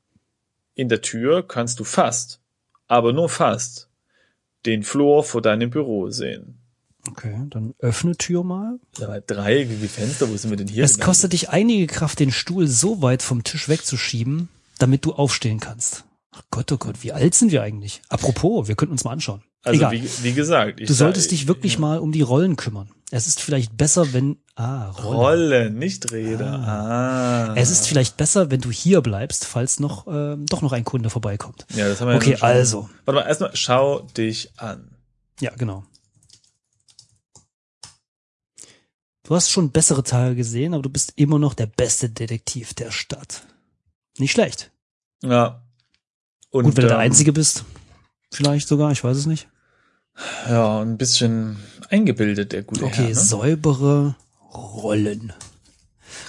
[0.75, 2.41] in der Tür kannst du fast,
[2.87, 3.89] aber nur fast,
[4.67, 6.59] den Flur vor deinem Büro sehen.
[7.09, 8.79] Okay, dann öffne Tür mal.
[8.93, 10.85] Dreieckige Fenster, wo sind wir denn hier?
[10.85, 14.49] Es kostet dich einige Kraft, den Stuhl so weit vom Tisch wegzuschieben,
[14.79, 16.05] damit du aufstehen kannst.
[16.33, 18.03] Ach Gott, oh Gott, wie alt sind wir eigentlich?
[18.09, 19.43] Apropos, wir könnten uns mal anschauen.
[19.65, 19.93] Also Egal.
[19.93, 21.81] wie, wie gesagt, du solltest sag- dich wirklich ja.
[21.81, 22.91] mal um die Rollen kümmern.
[23.11, 25.17] Es ist vielleicht besser, wenn ah Rollen.
[25.17, 26.47] Rollen, nicht Räder.
[26.61, 27.55] Ah.
[27.57, 31.11] Es ist vielleicht besser, wenn du hier bleibst, falls noch ähm, doch noch ein Kunde
[31.11, 31.67] vorbeikommt.
[31.75, 32.49] Ja, das haben wir ja Okay, schon.
[32.49, 32.91] also.
[33.05, 34.91] Warte mal, erstmal schau dich an.
[35.41, 35.85] Ja, genau.
[39.25, 42.91] Du hast schon bessere Tage gesehen, aber du bist immer noch der beste Detektiv der
[42.91, 43.43] Stadt.
[44.19, 44.71] Nicht schlecht.
[45.23, 45.63] Ja.
[46.51, 47.65] Und, Gut, wenn du der ähm, Einzige bist.
[48.31, 49.49] Vielleicht sogar, ich weiß es nicht.
[50.49, 51.57] Ja, ein bisschen
[51.91, 53.09] eingebildet, der gute Okay, Herr.
[53.09, 53.15] Ne?
[53.15, 54.17] säubere
[54.53, 55.33] Rollen.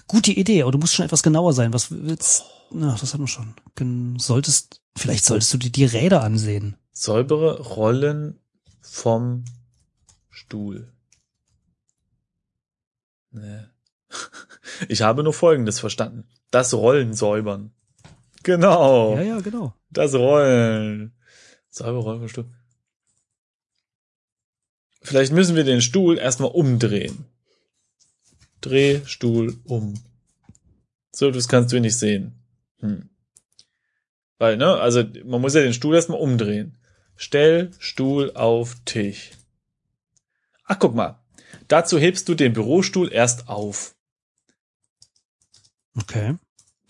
[0.07, 1.73] Gute Idee, aber du musst schon etwas genauer sein.
[1.73, 4.17] Was willst, na, das hatten wir schon.
[4.19, 6.75] Solltest, vielleicht solltest du dir die Räder ansehen.
[6.91, 8.39] Säubere Rollen
[8.81, 9.45] vom
[10.29, 10.91] Stuhl.
[13.31, 13.61] Nee.
[14.87, 16.23] Ich habe nur Folgendes verstanden.
[16.51, 17.71] Das Rollen säubern.
[18.43, 19.15] Genau.
[19.15, 19.73] Ja, ja, genau.
[19.89, 21.13] Das Rollen.
[21.71, 22.49] Vom Stuhl.
[25.01, 27.25] Vielleicht müssen wir den Stuhl erstmal umdrehen.
[28.61, 29.93] Dreh Stuhl um.
[31.11, 32.43] So, das kannst du nicht sehen.
[32.79, 33.09] Hm.
[34.37, 36.77] Weil, ne, also man muss ja den Stuhl erstmal umdrehen.
[37.15, 39.31] Stell Stuhl auf Tisch.
[40.65, 41.21] Ach, guck mal.
[41.67, 43.95] Dazu hebst du den Bürostuhl erst auf.
[45.95, 46.35] Okay.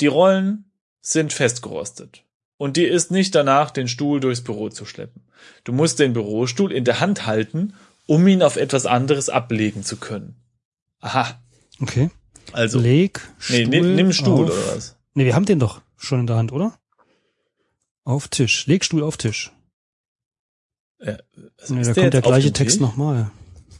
[0.01, 2.23] Die Rollen sind festgerostet.
[2.59, 5.23] Und dir ist nicht danach, den Stuhl durchs Büro zu schleppen.
[5.63, 7.73] Du musst den Bürostuhl in der Hand halten,
[8.05, 10.35] um ihn auf etwas anderes ablegen zu können.
[10.99, 11.41] Aha.
[11.79, 12.11] Okay.
[12.51, 14.51] Also, Leg nee, Stuhl nimm, nimm Stuhl auf.
[14.51, 14.97] oder was?
[15.13, 16.77] Nee, wir haben den doch schon in der Hand, oder?
[18.03, 18.67] Auf Tisch.
[18.67, 19.53] Leg Stuhl auf Tisch.
[20.99, 21.17] Ja,
[21.61, 23.31] was Nee, da der kommt der gleiche Text nochmal.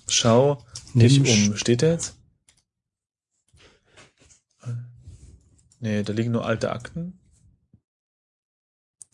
[0.08, 0.64] Schau
[0.94, 1.58] Nimm dich um.
[1.58, 2.16] Steht der jetzt?
[5.82, 7.20] Nee, da liegen nur alte Akten.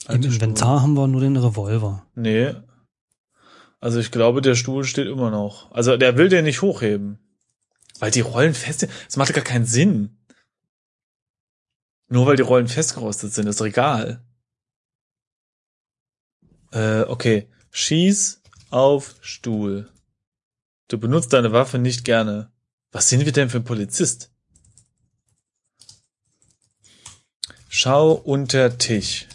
[0.08, 2.06] Im Inventar haben wir nur den Revolver.
[2.12, 2.22] Stuhl.
[2.22, 2.54] Nee.
[3.80, 5.72] Also ich glaube, der Stuhl steht immer noch.
[5.72, 7.20] Also der will den nicht hochheben.
[8.00, 8.92] Weil die Rollen fest sind.
[9.06, 10.18] Das macht gar keinen Sinn.
[12.08, 14.24] Nur weil die Rollen festgerostet sind, ist doch egal.
[16.72, 17.48] Äh, okay.
[17.72, 19.90] Schieß auf Stuhl.
[20.88, 22.52] Du benutzt deine Waffe nicht gerne.
[22.92, 24.32] Was sind wir denn für ein Polizist?
[27.68, 29.28] Schau unter Tisch.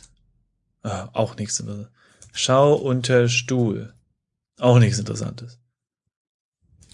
[0.83, 1.93] Ah, auch nichts interessantes.
[2.33, 3.95] Schau unter Stuhl.
[4.59, 5.59] Auch nichts Interessantes.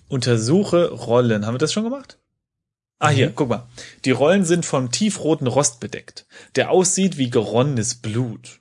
[0.08, 1.46] Untersuche Rollen.
[1.46, 2.18] Haben wir das schon gemacht?
[2.98, 3.68] Ah, hier, guck mal.
[4.04, 8.60] Die Rollen sind vom tiefroten Rost bedeckt, der aussieht wie geronnenes Blut.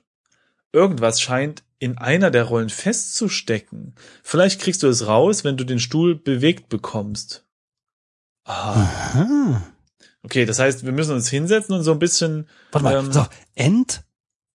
[0.72, 3.94] Irgendwas scheint in einer der Rollen festzustecken.
[4.22, 7.46] Vielleicht kriegst du es raus, wenn du den Stuhl bewegt bekommst.
[8.44, 8.72] Ah.
[8.74, 9.72] Aha.
[10.22, 12.48] Okay, das heißt, wir müssen uns hinsetzen und so ein bisschen.
[12.72, 13.24] Warte mal, ähm, so,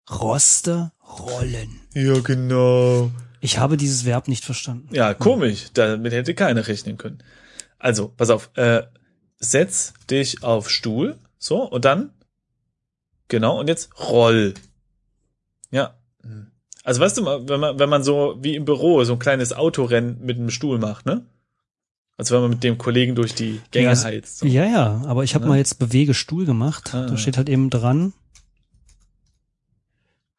[0.08, 1.80] Entroste Rollen.
[1.94, 3.10] Ja, genau.
[3.40, 4.88] Ich habe dieses Verb nicht verstanden.
[4.94, 5.66] Ja, komisch.
[5.74, 7.18] Damit hätte keiner rechnen können.
[7.78, 8.50] Also, pass auf.
[8.54, 8.82] Äh,
[9.38, 11.18] setz dich auf Stuhl.
[11.38, 12.10] So, und dann.
[13.28, 14.54] Genau, und jetzt roll.
[15.70, 15.96] Ja.
[16.84, 19.52] Also weißt du mal, wenn man, wenn man so wie im Büro so ein kleines
[19.52, 21.26] Autorennen mit einem Stuhl macht, ne?
[22.16, 24.38] Also wenn man mit dem Kollegen durch die Gänge Ja, heizt.
[24.38, 24.46] So.
[24.46, 25.48] Ja, ja, aber ich habe Ja.
[25.50, 26.94] mal jetzt bewege Stuhl gemacht.
[26.94, 27.06] Ah.
[27.06, 28.12] Da steht halt eben dran.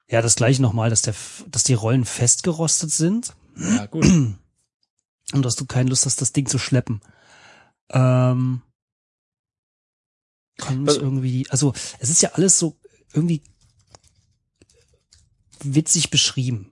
[0.09, 1.15] Ja, das gleiche nochmal, dass der,
[1.51, 4.05] dass die Rollen festgerostet sind Ja, gut.
[5.33, 7.01] und dass du keine Lust hast, das Ding zu schleppen.
[7.89, 8.61] Ähm,
[10.57, 12.77] kann mich Was- irgendwie, also es ist ja alles so
[13.13, 13.41] irgendwie
[15.61, 16.71] witzig beschrieben.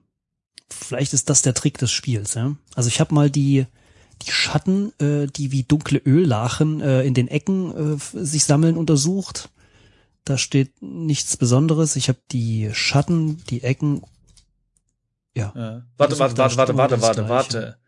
[0.70, 2.34] Vielleicht ist das der Trick des Spiels.
[2.34, 2.56] Ja?
[2.74, 3.66] Also ich habe mal die
[4.22, 9.50] die Schatten, äh, die wie dunkle Öllachen äh, in den Ecken äh, sich sammeln, untersucht.
[10.26, 11.94] Da steht nichts Besonderes.
[11.94, 14.02] Ich habe die Schatten, die Ecken.
[15.36, 15.52] Ja.
[15.54, 15.86] Ja.
[15.96, 17.78] Warte, warte, warte, warte, warte, warte, warte.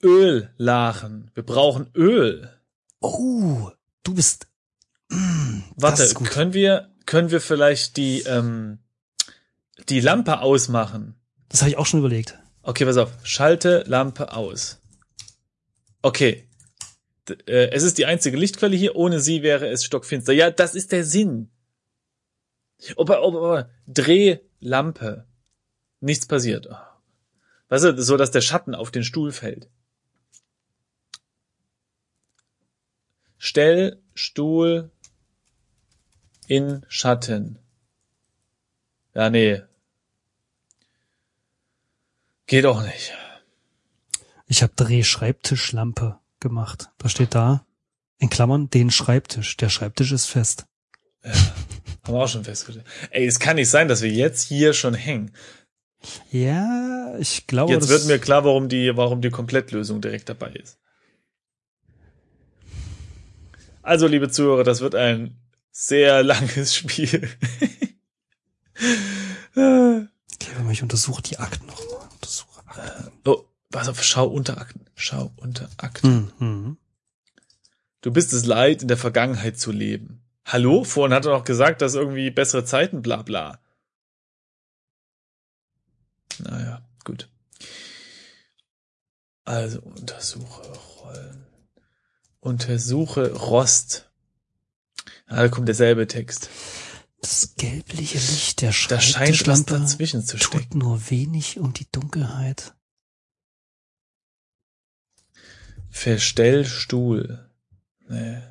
[0.00, 1.32] Öllachen.
[1.34, 2.48] Wir brauchen Öl.
[3.00, 3.72] Oh,
[4.04, 4.46] du bist.
[5.08, 8.78] Mm, Warte, können wir, können wir vielleicht die, ähm,
[9.88, 11.16] die Lampe ausmachen?
[11.48, 12.38] Das habe ich auch schon überlegt.
[12.62, 13.10] Okay, pass auf.
[13.24, 14.78] Schalte Lampe aus.
[16.00, 16.48] Okay.
[17.28, 18.96] Äh, es ist die einzige Lichtquelle hier.
[18.96, 20.32] Ohne sie wäre es stockfinster.
[20.32, 21.50] Ja, das ist der Sinn.
[22.96, 23.70] Opa, opa, opa.
[23.86, 25.26] Dreh Lampe.
[26.00, 26.68] Nichts passiert.
[26.70, 26.76] Oh.
[27.68, 29.68] Weißt du, so dass der Schatten auf den Stuhl fällt.
[33.38, 34.90] Stell Stuhl
[36.46, 37.58] in Schatten.
[39.14, 39.62] Ja, nee.
[42.46, 43.12] Geht auch nicht.
[44.46, 46.90] Ich habe Drehschreibtischlampe gemacht.
[46.98, 47.66] Da steht da
[48.18, 49.56] in Klammern den Schreibtisch.
[49.56, 50.66] Der Schreibtisch ist fest.
[51.24, 52.86] Haben wir auch schon festgestellt.
[53.10, 55.32] Ey, es kann nicht sein, dass wir jetzt hier schon hängen.
[56.30, 60.78] Ja, ich glaube, Jetzt wird mir klar, warum die, warum die Komplettlösung direkt dabei ist.
[63.82, 65.38] Also, liebe Zuhörer, das wird ein
[65.70, 67.28] sehr langes Spiel.
[69.52, 72.08] Okay, mal, ich untersuche die Akten nochmal.
[72.12, 73.12] Untersuche Akten.
[73.26, 74.86] oh, pass auf, schau unter Akten.
[74.94, 76.08] Schau unter Akten.
[76.08, 76.76] Hm, hm.
[78.02, 80.22] Du bist es leid, in der Vergangenheit zu leben.
[80.44, 80.84] Hallo?
[80.84, 83.58] Vorhin hat er noch gesagt, dass irgendwie bessere Zeiten, bla bla.
[86.38, 87.28] Naja, gut.
[89.44, 90.62] Also untersuche
[91.00, 91.46] Rollen.
[92.40, 94.08] Untersuche Rost.
[95.26, 96.48] Ah, da kommt derselbe Text.
[97.20, 100.70] Das gelbliche Licht der Da scheint was Schreibtischlampe dazwischen zu stecken.
[100.70, 102.74] tut nur wenig um die Dunkelheit.
[105.94, 107.48] Verstellstuhl.
[108.08, 108.42] Nee.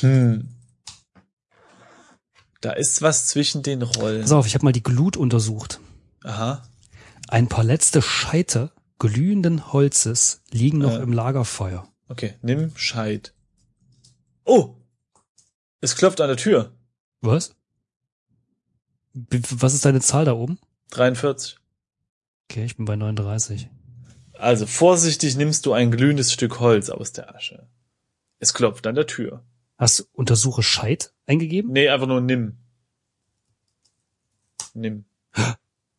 [0.00, 0.48] Hm.
[2.60, 4.22] Da ist was zwischen den Rollen.
[4.22, 5.78] Pass auf, ich habe mal die Glut untersucht.
[6.24, 6.62] Aha.
[7.28, 11.02] Ein paar letzte Scheite glühenden Holzes liegen noch Äh.
[11.02, 11.88] im Lagerfeuer.
[12.08, 13.32] Okay, nimm Scheit.
[14.44, 14.74] Oh!
[15.80, 16.72] Es klopft an der Tür.
[17.20, 17.54] Was?
[19.14, 20.58] Was ist deine Zahl da oben?
[20.90, 21.56] 43.
[22.50, 23.70] Okay, ich bin bei 39.
[24.42, 27.68] Also vorsichtig nimmst du ein glühendes Stück Holz aus der Asche.
[28.40, 29.44] Es klopft an der Tür.
[29.78, 31.70] Hast du untersuche Scheit eingegeben?
[31.72, 32.58] Nee, einfach nur nimm.
[34.74, 35.04] Nimm.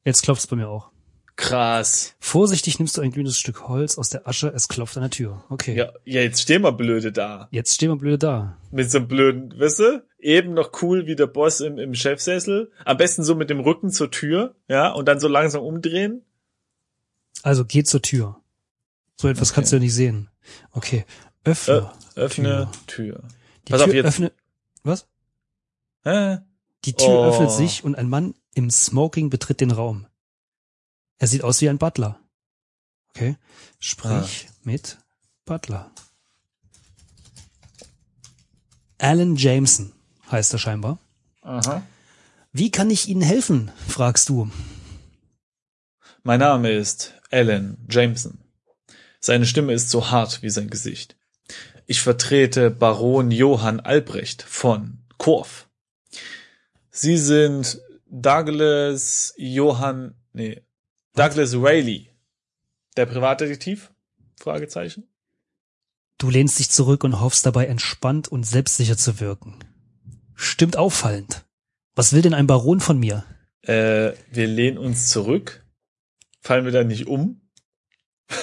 [0.03, 0.91] Jetzt klopft's bei mir auch.
[1.37, 2.15] Krass.
[2.19, 5.43] Vorsichtig nimmst du ein glühendes Stück Holz aus der Asche, es klopft an der Tür.
[5.49, 5.77] Okay.
[5.77, 7.47] Ja, ja, jetzt stehen wir blöde da.
[7.49, 8.57] Jetzt stehen wir blöde da.
[8.71, 10.05] Mit so einem blöden, weißt du?
[10.19, 12.71] Eben noch cool wie der Boss im, im Chefsessel.
[12.83, 16.23] Am besten so mit dem Rücken zur Tür, ja, und dann so langsam umdrehen.
[17.43, 18.41] Also geh zur Tür.
[19.19, 19.55] So etwas Okay.
[19.55, 20.29] kannst du ja nicht sehen.
[20.71, 21.05] Okay.
[21.43, 21.91] Öffne.
[22.15, 23.23] Ö öffne Tür.
[23.67, 24.31] Die pass Tür auf, jetzt- öffne.
[24.83, 25.07] Was?
[26.03, 26.39] Hä?
[26.85, 27.25] Die Tür Oh.
[27.25, 30.07] öffnet sich und ein Mann im Smoking betritt den Raum.
[31.17, 32.19] Er sieht aus wie ein Butler.
[33.09, 33.37] Okay.
[33.79, 34.53] Sprich Ah.
[34.63, 34.97] mit
[35.45, 35.91] Butler.
[38.99, 39.91] Alan Jameson
[40.31, 40.97] heißt er scheinbar.
[41.41, 41.83] Aha.
[42.51, 43.71] Wie kann ich Ihnen helfen?
[43.87, 44.49] fragst du.
[46.25, 48.37] Mein Name ist Alan Jameson.
[49.19, 51.17] Seine Stimme ist so hart wie sein Gesicht.
[51.85, 55.67] Ich vertrete Baron Johann Albrecht von Korf.
[56.89, 60.61] Sie sind Douglas Johann, nee,
[61.13, 62.07] Douglas Rayleigh,
[62.95, 63.91] der Privatdetektiv?
[64.39, 65.03] Fragezeichen.
[66.19, 69.59] Du lehnst dich zurück und hoffst dabei entspannt und selbstsicher zu wirken.
[70.35, 71.43] Stimmt auffallend.
[71.95, 73.25] Was will denn ein Baron von mir?
[73.61, 75.62] Äh, wir lehnen uns zurück.
[76.43, 77.41] Fallen wir da nicht um?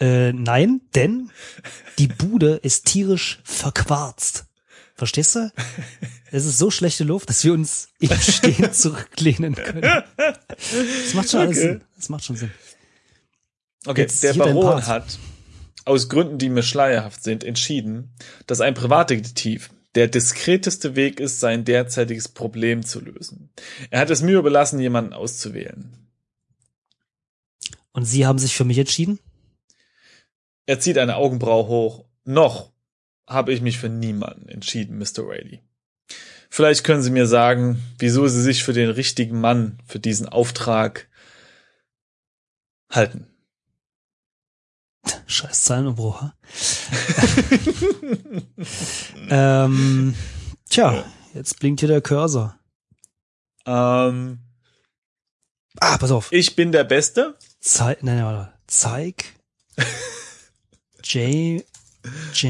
[0.00, 1.32] Äh, nein, denn
[1.98, 4.46] die Bude ist tierisch verquarzt.
[4.94, 5.52] Verstehst du?
[6.30, 9.82] Es ist so schlechte Luft, dass wir uns im Stehen zurücklehnen können.
[9.82, 11.66] Das macht schon alles Okay.
[11.66, 11.84] Sinn.
[11.96, 12.52] Das macht schon Sinn.
[13.86, 15.18] Okay, Jetzt der Baron hat
[15.84, 18.14] aus Gründen, die mir schleierhaft sind, entschieden,
[18.46, 23.50] dass ein Privatdetektiv der diskreteste Weg ist, sein derzeitiges Problem zu lösen.
[23.90, 26.07] Er hat es mir überlassen, jemanden auszuwählen.
[27.98, 29.18] Und Sie haben sich für mich entschieden?
[30.66, 32.04] Er zieht eine Augenbraue hoch.
[32.22, 32.70] Noch
[33.26, 35.26] habe ich mich für niemanden entschieden, Mr.
[35.26, 35.64] Rayleigh.
[36.48, 41.08] Vielleicht können Sie mir sagen, wieso Sie sich für den richtigen Mann für diesen Auftrag
[42.88, 43.26] halten.
[45.26, 46.22] Scheiß Zahlenumbruch.
[49.28, 50.14] ähm,
[50.70, 52.56] tja, jetzt blinkt hier der Cursor.
[53.66, 54.38] ähm,
[55.80, 56.30] Ah, pass auf.
[56.30, 57.36] ich bin der Beste.
[57.60, 58.52] Zeig, nein, nein, warte.
[58.66, 59.34] Zeig.
[61.02, 61.64] Jay,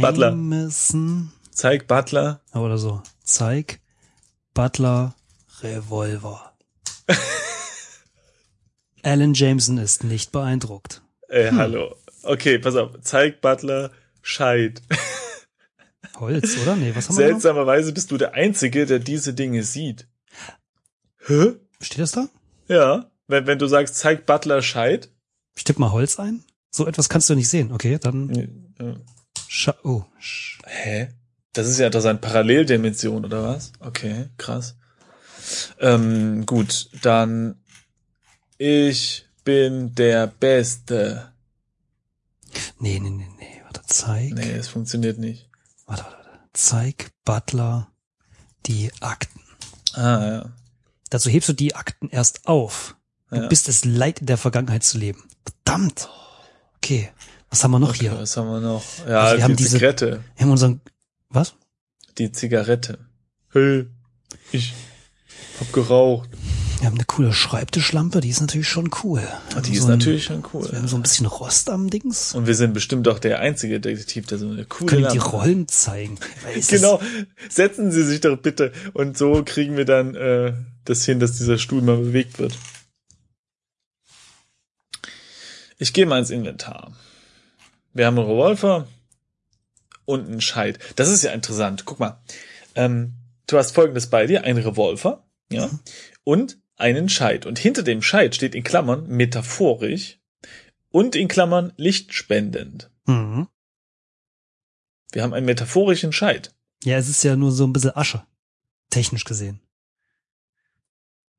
[0.00, 0.30] Butler.
[0.30, 1.32] Jameson.
[1.50, 2.40] Zeig Butler.
[2.54, 3.02] Oder so.
[3.22, 3.80] Zeig.
[4.54, 5.14] Butler.
[5.62, 6.52] Revolver.
[9.02, 11.02] Alan Jameson ist nicht beeindruckt.
[11.28, 11.94] Äh, hallo.
[12.22, 12.90] Okay, pass auf.
[13.02, 13.90] Zeig Butler
[14.22, 14.82] Scheid.
[16.20, 16.76] Holz, oder?
[16.76, 17.28] Nee, was haben wir?
[17.28, 20.06] Seltsamerweise bist du der Einzige, der diese Dinge sieht.
[21.26, 21.54] Hä?
[21.80, 22.28] Steht das da?
[22.66, 23.10] Ja.
[23.28, 25.10] Wenn, wenn du sagst, zeig Butler Scheid.
[25.56, 26.42] Ich tipp mal Holz ein.
[26.70, 27.72] So etwas kannst du nicht sehen.
[27.72, 28.34] Okay, dann.
[28.80, 28.96] Ja.
[29.46, 30.04] Scha oh.
[30.18, 31.08] Sch Hä?
[31.52, 32.20] Das ist ja interessant.
[32.20, 33.72] Paralleldimension, oder was?
[33.80, 34.76] Okay, krass.
[35.80, 37.56] Ähm, gut, dann
[38.58, 41.32] ich bin der Beste.
[42.78, 43.62] Nee, nee, nee, nee.
[43.64, 44.34] Warte, zeig.
[44.34, 45.48] Nee, es funktioniert nicht.
[45.86, 46.40] Warte, warte, warte.
[46.52, 47.90] Zeig Butler
[48.66, 49.40] die Akten.
[49.94, 50.52] Ah, ja.
[51.08, 52.96] Dazu hebst du die Akten erst auf.
[53.30, 53.46] Du Ja.
[53.48, 55.22] bist es leid, in der Vergangenheit zu leben.
[55.64, 56.08] Verdammt.
[56.76, 57.10] Okay.
[57.50, 58.18] Was haben wir noch Okay, hier?
[58.18, 58.82] was haben wir noch?
[59.08, 60.24] Ja, Also wir die haben diese- Zigarette.
[60.36, 60.80] Wir haben unseren,
[61.30, 61.54] was?
[62.18, 62.98] Die Zigarette.
[63.52, 63.86] Hey,
[64.52, 64.74] ich
[65.60, 66.28] hab geraucht.
[66.78, 69.20] Wir haben eine coole Schreibtischlampe, die ist natürlich schon cool.
[69.52, 70.70] Wir Die ist so ein, natürlich schon cool.
[70.70, 72.34] Wir haben so ein bisschen Rost am Dings.
[72.34, 75.24] Und wir sind bestimmt auch der einzige Detektiv, der so eine coole Können die Lampe
[75.24, 75.32] hat.
[75.32, 76.18] Rollen zeigen.
[76.68, 77.00] Genau,
[77.48, 78.72] setzen Sie sich doch bitte.
[78.94, 80.52] Und so kriegen wir dann äh,
[80.84, 82.56] das hin, dass dieser Stuhl mal bewegt wird.
[85.78, 86.92] Ich gehe mal ins Inventar.
[87.92, 88.86] Wir haben einen Revolver
[90.04, 90.78] und einen Scheit.
[90.96, 91.84] Das ist ja interessant.
[91.84, 92.20] Guck mal.
[92.74, 93.14] Ähm,
[93.46, 95.70] du hast folgendes bei dir, einen Revolver, ja,
[96.24, 97.46] und einen Scheit.
[97.46, 100.18] Und hinter dem Scheit steht in Klammern metaphorisch
[100.90, 102.90] und in Klammern lichtspendend.
[103.06, 103.48] Mhm.
[105.12, 106.54] Wir haben einen metaphorischen Scheit.
[106.84, 108.24] Ja, es ist ja nur so ein bisschen Asche.
[108.90, 109.60] Technisch gesehen.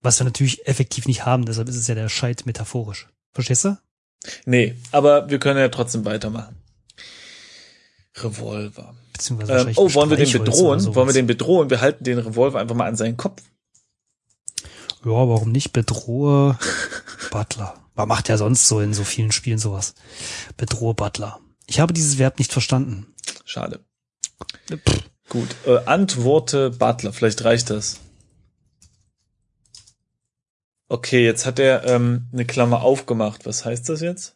[0.02, 3.08] Was wir natürlich effektiv nicht haben, deshalb ist es ja der Scheit metaphorisch.
[3.34, 3.78] Verstehst du?
[4.46, 6.56] Nee, aber wir können ja trotzdem weitermachen.
[8.18, 8.96] Revolver.
[9.14, 10.96] Beziehungsweise Ähm, oh, wollen wir den bedrohen?
[10.96, 11.70] Wollen wir den bedrohen?
[11.70, 13.42] Wir halten den Revolver einfach mal an seinen Kopf.
[15.06, 15.72] Ja, warum nicht?
[15.72, 16.58] Bedrohe
[17.32, 17.76] Butler.
[17.96, 19.94] Man macht ja sonst so in so vielen Spielen sowas.
[20.58, 21.40] Bedrohe Butler.
[21.68, 23.14] Ich habe dieses Verb nicht verstanden.
[23.46, 23.80] Schade.
[25.30, 25.50] Gut.
[25.66, 27.14] Äh, antworte Butler.
[27.14, 28.00] Vielleicht reicht das.
[30.92, 33.46] Okay, jetzt hat er ähm, eine Klammer aufgemacht.
[33.46, 34.36] Was heißt das jetzt?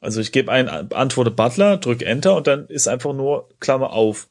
[0.00, 4.28] Also ich gebe ein Antworte Butler, drück Enter und dann ist einfach nur Klammer auf.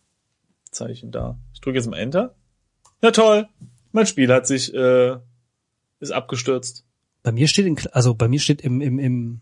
[0.71, 1.37] Zeichen da.
[1.53, 2.35] Ich drücke jetzt mal Enter.
[3.01, 3.49] Na toll.
[3.91, 5.17] Mein Spiel hat sich äh,
[5.99, 6.85] ist abgestürzt.
[7.21, 9.41] Bei mir steht in, also bei mir steht im, im, im,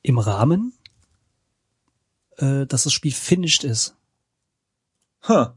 [0.00, 0.72] im Rahmen,
[2.38, 3.96] äh, dass das Spiel finished ist.
[5.28, 5.54] Ha.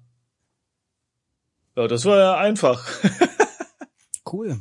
[1.77, 2.85] Ja, das war ja einfach.
[4.31, 4.59] Cool.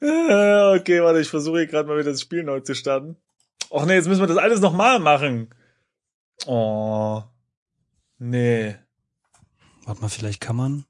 [0.00, 3.16] Äh, okay, warte, ich versuche hier gerade mal wieder das Spiel neu zu starten.
[3.70, 5.50] Och nee, jetzt müssen wir das alles nochmal machen.
[6.46, 7.22] Oh.
[8.18, 8.76] Nee.
[9.84, 10.84] Warte mal, vielleicht kann man.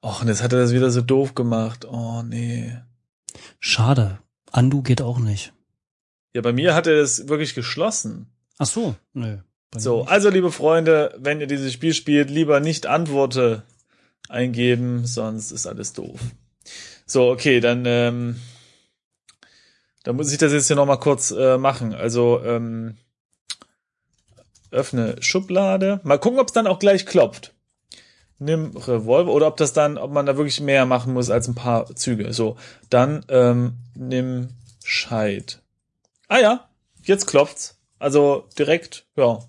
[0.00, 1.84] Och, und jetzt hat er das wieder so doof gemacht.
[1.84, 2.76] Oh nee.
[3.58, 4.18] Schade.
[4.52, 5.52] Undo geht auch nicht.
[6.34, 8.30] Ja, bei mir hat er das wirklich geschlossen.
[8.58, 8.94] Ach so.
[9.12, 9.38] Nö.
[9.76, 13.64] So, also liebe Freunde, wenn ihr dieses Spiel spielt, lieber nicht Antworte
[14.28, 16.20] eingeben, sonst ist alles doof.
[17.06, 18.36] So, okay, dann ähm,
[20.04, 21.94] Da muss ich das jetzt hier noch mal kurz äh, machen.
[21.94, 22.96] Also ähm,
[24.70, 26.00] öffne Schublade.
[26.02, 27.54] Mal gucken, ob es dann auch gleich klopft.
[28.38, 31.54] Nimm Revolver oder ob das dann, ob man da wirklich mehr machen muss als ein
[31.56, 32.32] paar Züge.
[32.32, 32.56] So,
[32.88, 34.50] dann ähm, nimm
[34.84, 35.60] Scheit.
[36.28, 36.68] Ah ja,
[37.02, 37.78] jetzt klopft's.
[37.98, 39.40] Also direkt, ja,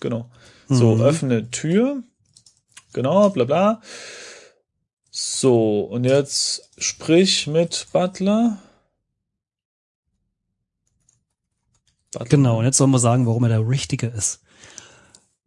[0.00, 0.30] genau.
[0.68, 1.02] So, Mhm.
[1.02, 2.02] öffne Tür.
[2.98, 3.80] Genau, bla bla.
[5.12, 8.58] So, und jetzt sprich mit Butler.
[12.12, 12.26] Butler.
[12.28, 14.40] Genau, und jetzt sollen wir sagen, warum er der Richtige ist.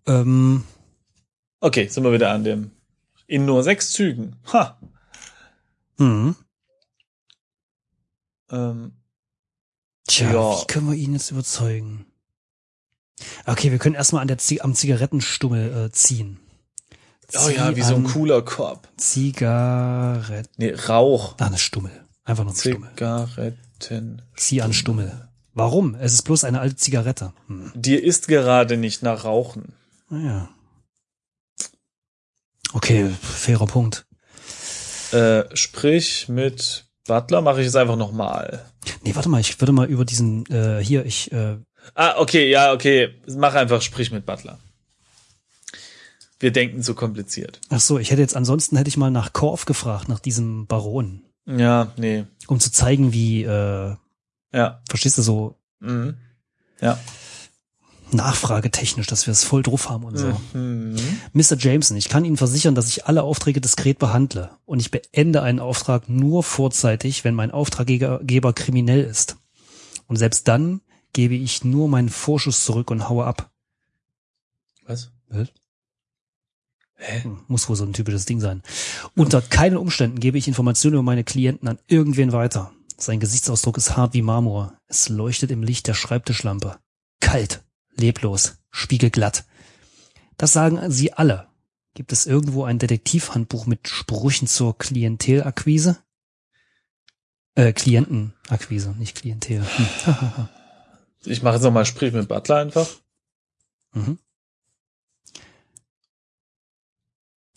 [0.08, 0.64] Ähm,
[1.60, 2.72] Okay, sind wir wieder an dem.
[3.28, 4.38] In nur sechs Zügen.
[4.54, 4.80] Ha.
[5.98, 6.36] hm.
[8.50, 8.94] Ähm,
[10.08, 10.62] Tja, Ja.
[10.62, 12.06] wie können wir ihn jetzt überzeugen?
[13.46, 16.40] Okay, wir können erstmal an der Zi am Zigarettenstummel äh, ziehen.
[17.38, 18.88] Oh ja, wie so ein cooler Korb.
[18.98, 20.50] Zigarette.
[20.58, 21.36] Nee, Rauch.
[21.40, 21.92] Ah, eine Stummel.
[22.24, 22.90] Einfach nur ein Stummel.
[22.90, 24.22] Zigaretten.
[24.36, 25.30] Zieh an Stummel.
[25.54, 25.96] Warum?
[25.96, 27.34] Es ist bloß eine alte Zigarette.
[27.48, 27.72] Hm.
[27.76, 29.74] Dir ist gerade nicht nach Rauchen.
[30.10, 30.50] Naja.
[32.74, 34.06] Okay, fairer Punkt.
[35.12, 38.66] Äh, sprich mit Butler, mache ich es einfach nochmal.
[39.04, 41.58] Nee, warte mal, ich würde mal über diesen, äh, hier, ich, äh,
[41.96, 43.22] Ah, okay, ja, okay.
[43.28, 44.60] Mach einfach, sprich mit Butler.
[46.42, 47.62] Wir denken zu kompliziert.
[47.70, 51.22] ach so, ich hätte jetzt, ansonsten hätte ich mal nach Korf gefragt, nach diesem Baron.
[51.46, 52.26] Ja, nee.
[52.48, 53.96] Um zu zeigen, wie, äh,
[54.54, 54.82] Ja.
[54.90, 56.18] verstehst du, so Mhm.
[56.82, 57.00] Ja.
[58.12, 60.34] nachfragetechnisch, dass wir es voll drauf haben und so.
[60.54, 60.96] Mhm.
[61.34, 61.56] Mr.
[61.58, 65.60] Jameson, ich kann Ihnen versichern, dass ich alle Aufträge diskret behandle und ich beende einen
[65.60, 69.38] Auftrag nur vorzeitig, wenn mein Auftraggeber Geber kriminell ist.
[70.08, 70.82] Und selbst dann
[71.14, 73.50] gebe ich nur meinen Vorschuss zurück und haue ab.
[74.86, 75.12] Was?
[75.30, 75.48] Was?
[77.04, 77.24] Hä?
[77.24, 78.62] Hm, Muss wohl so ein typisches Ding sein.
[79.16, 82.72] Unter keinen Umständen gebe ich Informationen über meine Klienten an irgendwen weiter.
[82.98, 84.78] Sein Gesichtsausdruck ist hart wie Marmor.
[84.88, 86.78] Es leuchtet im Licht der Schreibtischlampe.
[87.20, 87.64] Kalt,
[87.96, 89.46] leblos, spiegelglatt.
[90.38, 91.48] Das sagen sie alle.
[91.96, 95.98] Gibt es irgendwo ein Detektivhandbuch mit Sprüchen zur Klientelakquise?
[97.56, 99.66] Äh, Klientenakquise, nicht Klientel.
[99.66, 100.50] Hm.
[101.24, 102.88] Ich mache jetzt nochmal, sprich mit Butler einfach.
[103.94, 104.18] mhm.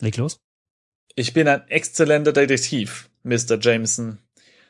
[0.01, 0.39] Leg los.
[1.15, 3.57] Ich bin ein exzellenter Detektiv, Mr.
[3.59, 4.19] Jameson.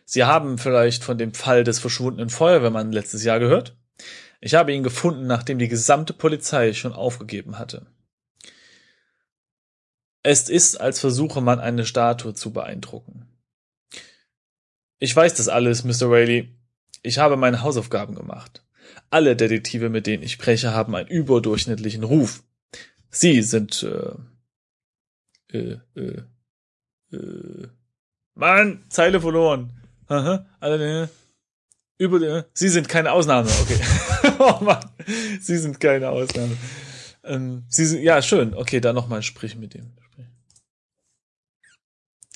[0.05, 3.75] Sie haben vielleicht von dem Fall des verschwundenen Feuerwehrmann letztes Jahr gehört?
[4.39, 7.87] Ich habe ihn gefunden, nachdem die gesamte Polizei schon aufgegeben hatte.
[10.21, 13.27] Es ist, als versuche man eine Statue zu beeindrucken.
[14.99, 16.09] Ich weiß das alles, Mr.
[16.09, 16.49] Rayleigh.
[17.01, 18.63] Ich habe meine Hausaufgaben gemacht.
[19.09, 22.43] Alle Detektive, mit denen ich spreche, haben einen überdurchschnittlichen Ruf.
[23.09, 24.13] Sie sind äh,
[25.55, 27.67] äh, äh, äh,
[28.35, 29.71] Mann, Zeile verloren.
[30.07, 31.09] Aha, alle,
[31.97, 33.79] über, äh, Sie sind keine Ausnahme, okay.
[34.39, 34.85] oh Mann,
[35.39, 36.57] Sie sind keine Ausnahme.
[37.23, 38.53] Ähm, Sie sind, ja, schön.
[38.53, 39.93] Okay, dann nochmal sprich mit dem.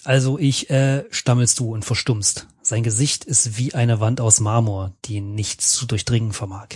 [0.06, 2.48] Also ich äh, stammelst du und verstummst.
[2.62, 6.70] Sein Gesicht ist wie eine Wand aus Marmor, die nichts zu durchdringen vermag.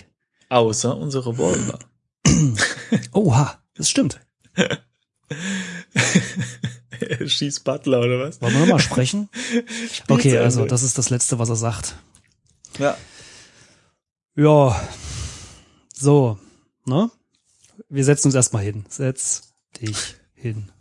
[0.49, 1.79] Außer unsere Revolver.
[3.13, 4.19] Oha, das stimmt.
[6.99, 8.41] Er schießt Butler, oder was?
[8.41, 9.29] Wollen wir nochmal sprechen?
[10.07, 11.95] Okay, also das ist das Letzte, was er sagt.
[12.79, 12.97] Ja.
[14.35, 14.89] Ja,
[15.93, 16.39] so,
[16.85, 17.11] ne?
[17.89, 18.85] Wir setzen uns erstmal hin.
[18.89, 20.71] Setz dich hin.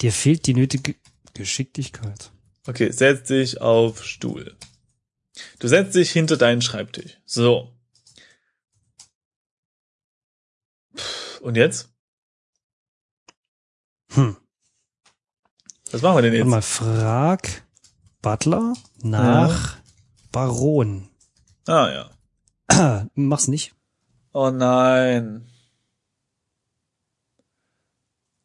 [0.00, 0.94] Dir fehlt die nötige
[1.32, 2.30] Geschicklichkeit.
[2.66, 4.56] Okay, setz dich auf Stuhl.
[5.58, 7.18] Du setzt dich hinter deinen Schreibtisch.
[7.24, 7.72] So.
[11.40, 11.93] Und jetzt?
[14.14, 14.36] Hm.
[15.90, 16.46] Was machen wir denn Warte jetzt?
[16.50, 17.62] mal, frag
[18.22, 19.76] Butler nach
[20.32, 21.08] Baron.
[21.66, 22.08] Ah
[22.68, 23.06] ja.
[23.14, 23.74] Mach's nicht.
[24.32, 25.48] Oh nein.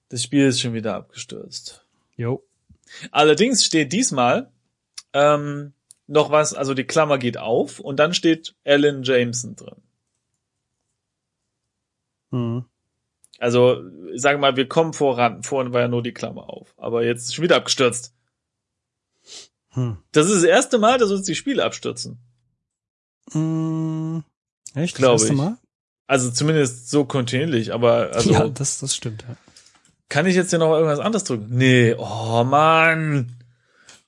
[0.10, 1.86] Das Spiel ist schon wieder abgestürzt.
[2.16, 2.44] Jo.
[3.12, 4.52] Allerdings steht diesmal
[5.14, 5.74] ähm,
[6.08, 9.82] noch was, also die Klammer geht auf und dann steht Alan Jameson drin.
[12.32, 12.66] Hm.
[13.40, 13.82] Also,
[14.14, 15.44] ich sage mal, wir kommen voran.
[15.44, 16.74] Vorhin war ja nur die Klammer auf.
[16.78, 18.14] Aber jetzt ist schon wieder abgestürzt.
[19.70, 19.98] Hm.
[20.12, 22.20] Das ist das erste Mal, dass uns die Spiele abstürzen.
[23.32, 24.24] Hm.
[24.76, 24.96] Echt?
[24.96, 25.40] Glaub das erste ich.
[25.40, 25.58] Mal?
[26.08, 27.74] Also zumindest so kontinuierlich.
[27.74, 29.24] Aber also ja, das, das stimmt.
[29.28, 29.36] Ja.
[30.10, 31.48] kann ich jetzt hier noch irgendwas anderes drücken?
[31.50, 33.32] Nee, oh Mann.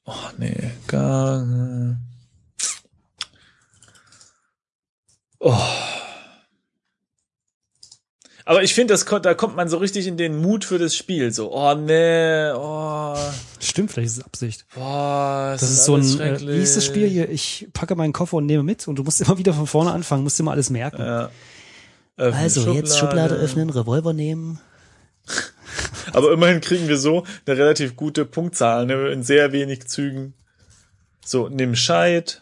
[0.06, 1.46] Oh nee, gar.
[5.40, 5.58] Oh.
[8.46, 11.32] Aber ich finde, da kommt man so richtig in den Mut für das Spiel.
[11.32, 13.16] So, oh nee, oh,
[13.60, 14.66] Stimmt, vielleicht ist es Absicht.
[14.74, 17.30] boah, das, Das ist so ein, äh, wie ist das Spiel hier?
[17.30, 20.24] Ich packe meinen Koffer und nehme mit und du musst immer wieder von vorne anfangen,
[20.24, 21.02] musst immer alles merken.
[21.02, 21.30] Ja.
[22.18, 24.60] Also, jetzt Schublade öffnen, Revolver nehmen.
[26.14, 30.34] Aber immerhin kriegen wir so eine relativ gute Punktzahl, ne, in sehr wenig Zügen.
[31.24, 32.42] So, nimm Scheit,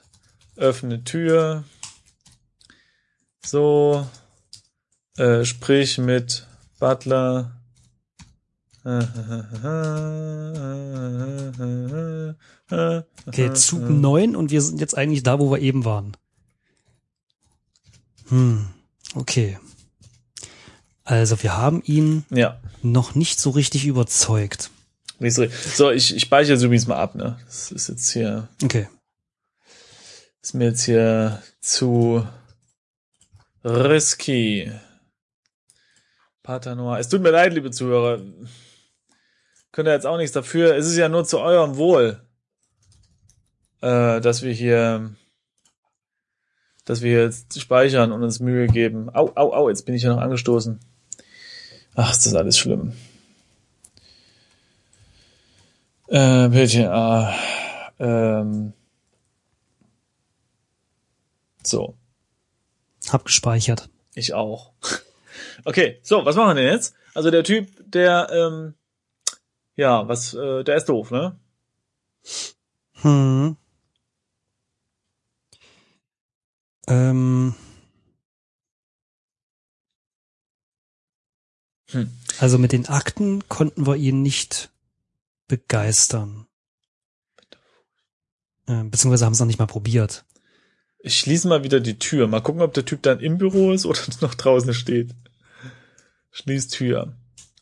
[0.56, 1.64] öffne Tür.
[3.46, 4.06] So,
[5.20, 6.48] äh, sprich mit
[6.80, 7.52] Butler.
[13.28, 16.16] Okay, Zug 9 und wir sind jetzt eigentlich da, wo wir eben waren.
[18.30, 18.68] Hm,
[19.16, 19.58] okay.
[21.04, 22.60] Also, wir haben ihn Ja.
[22.82, 24.70] noch nicht so richtig überzeugt.
[25.20, 25.44] So,
[25.92, 27.38] ich, ich speichere es übrigens mal ab, ne?
[27.46, 28.88] Das ist jetzt hier, Okay.
[30.42, 32.26] ist mir jetzt hier zu
[33.66, 34.72] risky.
[36.50, 36.98] Pater Noir.
[36.98, 38.22] Es tut mir leid, liebe Zuhörer.
[39.72, 40.76] Könnt ihr jetzt auch nichts dafür.
[40.76, 42.24] Es ist ja nur zu eurem Wohl,
[43.82, 45.14] äh, dass wir hier,
[46.86, 49.12] dass wir jetzt speichern und uns Mühe geben.
[49.14, 50.80] Au, au, au, jetzt bin ich ja noch angestoßen.
[51.94, 52.94] Ach, ist das alles schlimm.
[56.08, 57.32] Äh, bitte, ah,
[58.00, 58.74] ähm,
[61.62, 61.94] so,
[63.08, 63.88] Hab gespeichert.
[64.16, 64.74] ich auch.
[65.66, 66.96] Okay, so, was machen wir denn jetzt?
[67.14, 68.74] Also der Typ, der, ähm,
[69.76, 71.40] ja, was, äh, der ist doof, ne?
[73.02, 73.56] Hm.
[76.88, 77.56] Ähm.
[81.92, 82.12] Hm.
[82.40, 84.70] Also mit den Akten konnten wir ihn nicht
[85.48, 86.46] begeistern.
[88.68, 90.26] Äh, beziehungsweise haben es noch nicht mal probiert.
[91.00, 92.28] Ich schließe mal wieder die Tür.
[92.28, 95.12] Mal gucken, ob der Typ dann im Büro ist oder noch draußen steht.
[96.32, 97.14] Schließ Tür.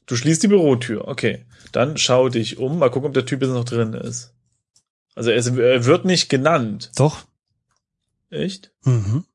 [0.05, 1.07] Du schließt die Bürotür.
[1.07, 1.45] Okay.
[1.72, 2.80] Dann schau dich um.
[2.80, 4.34] Mal gucken, ob der Typ jetzt noch drin ist.
[5.15, 6.91] Also er, ist, er wird nicht genannt.
[6.95, 7.26] Doch.
[8.30, 8.72] Echt?
[8.84, 9.26] Mhm.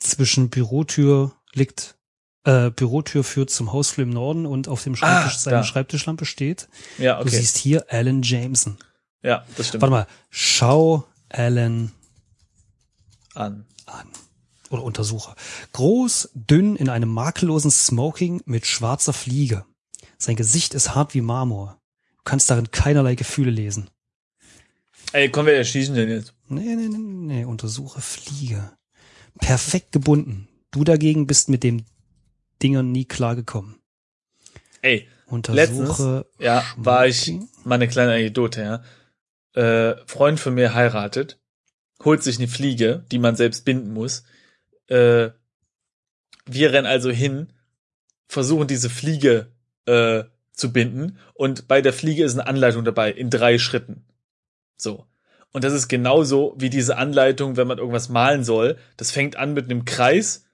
[0.00, 1.96] Zwischen Bürotür liegt,
[2.44, 5.64] äh, Bürotür führt zum Hausflur im Norden und auf dem Schreibtisch, Ah, seine.
[5.64, 6.68] Schreibtischlampe steht.
[6.98, 7.36] Ja, Du okay.
[7.36, 8.78] siehst hier Alan Jameson.
[9.22, 9.82] Ja, das stimmt.
[9.82, 10.06] Warte mal.
[10.30, 11.92] Schau Alan
[13.34, 13.66] An.
[13.86, 14.06] an.
[14.70, 15.36] Oder Untersucher.
[15.72, 19.64] Groß, dünn, in einem makellosen Smoking mit schwarzer Fliege.
[20.18, 21.80] Sein Gesicht ist hart wie Marmor.
[22.16, 23.90] Du kannst darin keinerlei Gefühle lesen.
[25.12, 26.34] Ey, komm, wir erschießen den jetzt.
[26.48, 28.72] Nee, nee, nee, nee, untersuche Fliege.
[29.38, 30.48] Perfekt gebunden.
[30.70, 31.84] Du dagegen bist mit dem
[32.62, 33.76] Dingern nie klargekommen.
[34.82, 36.26] Ey, Untersuche.
[36.38, 37.48] ja, war ich, Smoking.
[37.64, 38.82] mal eine kleine Anekdote, ja.
[39.60, 41.40] Äh, Freund von mir heiratet,
[42.04, 44.24] holt sich eine Fliege, die man selbst binden muss.
[44.88, 45.30] Äh,
[46.46, 47.48] wir rennen also hin,
[48.28, 49.48] versuchen diese Fliege
[49.86, 54.04] äh, zu binden und bei der Fliege ist eine Anleitung dabei in drei Schritten.
[54.76, 55.06] So.
[55.52, 58.76] Und das ist genauso wie diese Anleitung, wenn man irgendwas malen soll.
[58.96, 60.44] Das fängt an mit einem Kreis,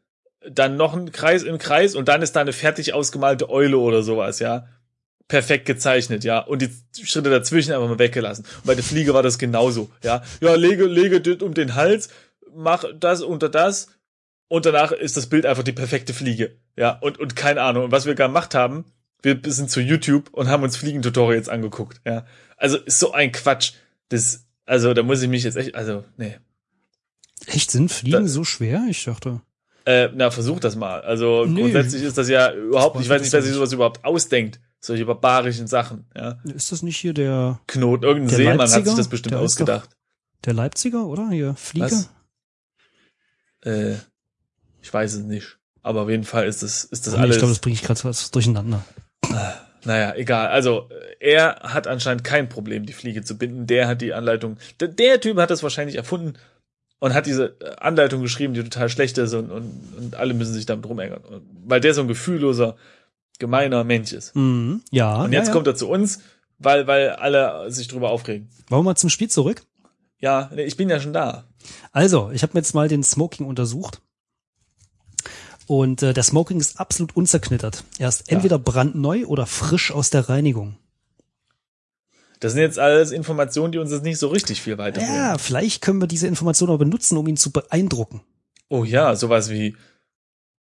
[0.49, 4.03] dann noch ein Kreis im Kreis und dann ist da eine fertig ausgemalte Eule oder
[4.03, 4.67] sowas, ja.
[5.29, 6.41] Perfekt gezeichnet, ja.
[6.41, 6.71] Und die
[7.05, 8.45] Schritte dazwischen einfach mal weggelassen.
[8.59, 10.23] Und bei der Fliege war das genauso, ja.
[10.41, 12.09] Ja, lege, lege das um den Hals,
[12.55, 13.89] mach das unter das
[14.53, 16.99] und danach ist das Bild einfach die perfekte Fliege, ja.
[17.01, 17.85] Und, und keine Ahnung.
[17.85, 18.85] Und was wir gemacht haben,
[19.23, 22.27] wir sind zu YouTube und haben uns Fliegentutorials angeguckt, ja.
[22.57, 23.73] Also ist so ein Quatsch.
[24.11, 26.37] Das, also da muss ich mich jetzt echt, also, nee.
[27.47, 28.85] Echt, sind Fliegen Da- so schwer?
[28.91, 29.41] Ich dachte.
[29.85, 31.01] Äh, na, versuch das mal.
[31.01, 31.63] Also Nee.
[31.63, 34.61] grundsätzlich ist das ja überhaupt, ich weiß nicht, wer sich sowas überhaupt ausdenkt.
[34.81, 36.39] Solche barbarischen Sachen, ja.
[36.55, 38.97] Ist das nicht hier der, Knot, irgendein Der Seemann hat sich Leipziger?
[38.97, 39.91] das bestimmt Der ist doch- ausgedacht.
[40.45, 41.31] der Leipziger, oder?
[41.31, 41.87] Hier, Fliege?
[41.87, 42.11] Was?
[43.63, 43.95] Äh,
[44.83, 45.59] ich weiß es nicht.
[45.83, 47.37] Aber auf jeden Fall ist das, ist das Oh, alles.
[47.37, 48.85] ich glaube, das bringe ich gerade was durcheinander.
[49.85, 50.49] naja, egal.
[50.49, 50.89] Also,
[51.21, 53.67] äh, er hat anscheinend kein Problem, die Fliege zu binden.
[53.67, 54.59] Der hat die Anleitung.
[54.81, 56.35] Der, der Typ hat das wahrscheinlich erfunden
[57.01, 60.55] und hat diese äh, Anleitung geschrieben, die total schlecht ist und, und, und alle müssen
[60.55, 61.23] sich damit rumärgern.
[61.65, 62.77] Weil der so ein gefühlloser,
[63.39, 64.37] gemeiner Mensch ist.
[64.37, 64.83] Mhm.
[64.93, 65.23] Ja.
[65.23, 65.53] Und jetzt ja, ja.
[65.53, 66.21] kommt er zu uns,
[66.59, 68.49] weil, weil alle sich drüber aufregen.
[68.69, 69.65] Wollen wir mal zum Spiel zurück?
[70.19, 71.45] Ja, ich bin ja schon da.
[71.91, 74.01] Also, ich habe mir jetzt mal den Smoking untersucht.
[75.73, 77.83] Und äh, der Smoking ist absolut unzerknittert.
[77.99, 78.37] Er ist Ja.
[78.37, 80.77] entweder brandneu oder frisch aus der Reinigung.
[82.41, 85.15] Das sind jetzt alles Informationen, die uns jetzt nicht so richtig viel weiterbringen.
[85.17, 88.21] Ja, vielleicht können wir diese Information aber benutzen, um ihn zu beeindrucken.
[88.69, 89.75] Oh ja, sowas wie,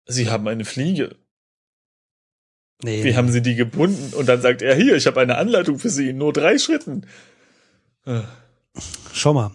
[0.06, 1.14] Sie haben eine Fliege.
[2.82, 3.04] Nee.
[3.04, 4.12] Wie haben Sie die gebunden?
[4.12, 7.06] Und dann sagt er, hier, ich habe eine Anleitung für Sie in nur drei Schritten.
[8.06, 8.22] Äh,
[9.12, 9.52] Schau mal.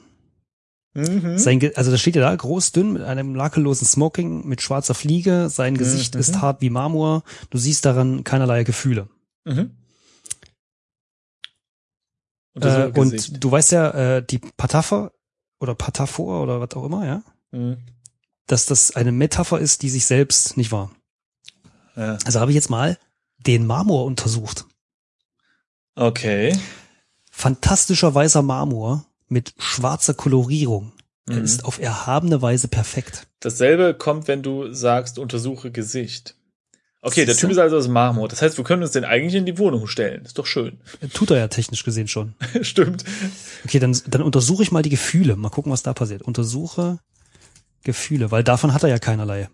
[0.93, 1.37] Mhm.
[1.37, 5.49] Sein, also das steht ja da, groß, dünn, mit einem makellosen Smoking, mit schwarzer Fliege.
[5.49, 6.19] Sein Gesicht Mhm.
[6.19, 7.23] ist hart wie Marmor.
[7.49, 9.07] Du siehst daran keinerlei Gefühle.
[9.45, 9.71] Mhm.
[12.55, 13.29] Äh, Untersuche Gesicht.
[13.35, 15.13] und du weißt ja, äh, die Patapher
[15.59, 17.77] oder Pataphor oder was auch immer, ja, Mhm.
[18.47, 20.91] dass das eine Metapher ist, die sich selbst nicht wahr.
[21.95, 22.17] Ja.
[22.25, 22.97] Also habe ich jetzt mal
[23.37, 24.65] den Marmor untersucht.
[25.95, 26.57] Okay.
[27.31, 30.91] Fantastischer weißer Marmor mit schwarzer Kolorierung.
[31.27, 31.43] Er Mhm.
[31.43, 33.27] ist auf erhabene Weise perfekt.
[33.39, 36.35] Dasselbe kommt, wenn du sagst, untersuche Gesicht.
[37.03, 37.35] Okay, der?
[37.35, 38.27] Typ ist also aus Marmor.
[38.27, 40.23] Das heißt, wir können uns den eigentlich in die Wohnung stellen.
[40.23, 40.79] Ist doch schön.
[41.13, 42.35] Tut er ja technisch gesehen schon.
[42.61, 43.03] Stimmt.
[43.65, 45.35] Okay, dann, dann untersuche ich mal die Gefühle.
[45.35, 46.21] Mal gucken, was da passiert.
[46.21, 46.99] Untersuche
[47.83, 49.49] Gefühle, weil davon hat er ja keinerlei.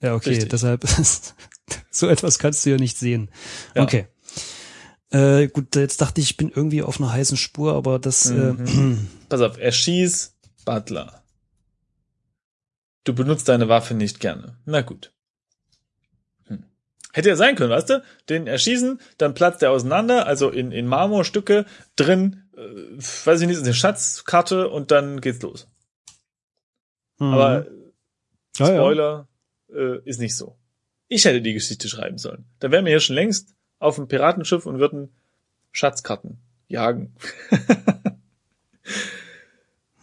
[0.00, 0.48] Ja, okay, Richtig.
[0.50, 0.86] deshalb,
[1.90, 3.30] so etwas kannst du ja nicht sehen.
[3.74, 3.82] Ja.
[3.82, 4.06] Okay.
[5.14, 8.64] Äh, gut, jetzt dachte ich, ich bin irgendwie auf einer heißen Spur, aber das, Mhm.
[8.66, 8.96] äh,
[9.28, 10.34] Pass auf, erschieß
[10.64, 11.22] Butler.
[13.04, 14.56] Du benutzt deine Waffe nicht gerne.
[14.64, 15.12] Na gut.
[16.46, 16.64] Hm.
[17.12, 18.02] Hätte ja sein können, weißt du?
[18.28, 22.60] Den erschießen, dann platzt er auseinander, also in, in Marmorstücke, drin, äh,
[23.26, 25.68] weiß ich nicht, ist eine Schatzkarte und dann geht's los.
[27.18, 27.32] mhm.
[27.34, 27.66] Aber
[28.56, 28.74] Ja, ja.
[28.74, 29.28] Spoiler
[29.72, 30.56] Äh, ist nicht so.
[31.08, 32.46] Ich hätte die Geschichte schreiben sollen.
[32.58, 33.54] Da wären wir hier schon längst
[33.84, 35.10] auf dem Piratenschiff und würden
[35.72, 37.14] Schatzkarten jagen.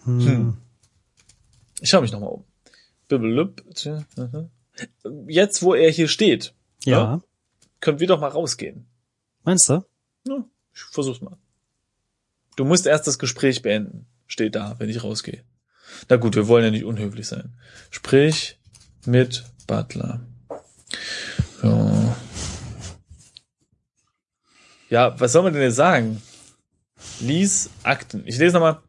[0.04, 0.58] Hm.
[1.80, 2.44] Ich schaue mich nochmal um.
[5.28, 6.56] Jetzt, wo er hier steht,
[6.86, 7.22] Ja.
[7.82, 8.88] können wir doch mal rausgehen.
[9.44, 9.84] Meinst du?
[10.28, 11.38] Ja, ich versuch's mal.
[12.56, 14.08] Du musst erst das Gespräch beenden.
[14.26, 15.44] Steht da, wenn ich rausgehe.
[16.10, 17.54] Na gut, wir wollen ja nicht unhöflich sein.
[17.92, 18.58] Sprich
[19.06, 20.22] mit Butler.
[21.62, 22.16] Ja.
[24.92, 26.22] Ja, was soll man denn jetzt sagen?
[27.22, 28.28] Lies Akten.
[28.28, 28.84] Ich lese nochmal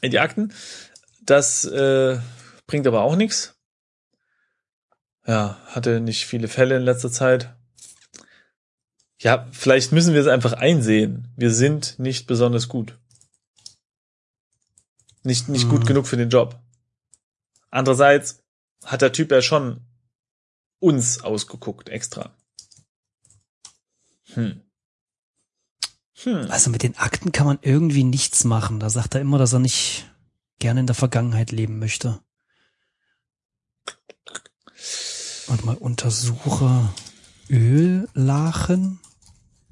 [0.00, 0.54] in die Akten.
[1.22, 2.20] Das äh,
[2.68, 3.58] bringt aber auch nichts.
[5.26, 7.54] Ja, hatte nicht viele Fälle in letzter Zeit.
[9.20, 11.26] Ja, vielleicht müssen wir es einfach einsehen.
[11.36, 12.96] Wir sind nicht besonders gut.
[15.24, 15.86] Nicht, nicht gut Hm.
[15.86, 16.62] genug für den Job.
[17.70, 18.40] Andererseits
[18.84, 19.84] hat der Typ ja schon
[20.78, 22.32] uns ausgeguckt, extra.
[24.34, 24.62] Hm.
[26.24, 26.50] Hm.
[26.50, 28.80] Also mit den Akten kann man irgendwie nichts machen.
[28.80, 30.10] Da sagt er immer, dass er nicht
[30.58, 32.20] gerne in der Vergangenheit leben möchte.
[35.46, 36.88] Und mal untersuche
[37.48, 39.00] Öllachen.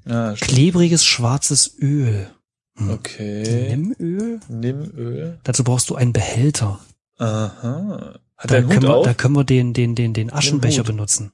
[0.05, 0.39] Stimmt.
[0.39, 2.29] Klebriges schwarzes Öl.
[2.77, 2.91] Hm.
[2.91, 3.75] okay.
[3.75, 4.39] Nimmöl?
[4.47, 5.39] Nimm Öl.
[5.43, 6.79] Dazu brauchst du einen Behälter.
[7.17, 8.19] Aha.
[8.37, 11.31] Hat Da können, wir, da können wir den, den, den, den Aschenbecher benutzen.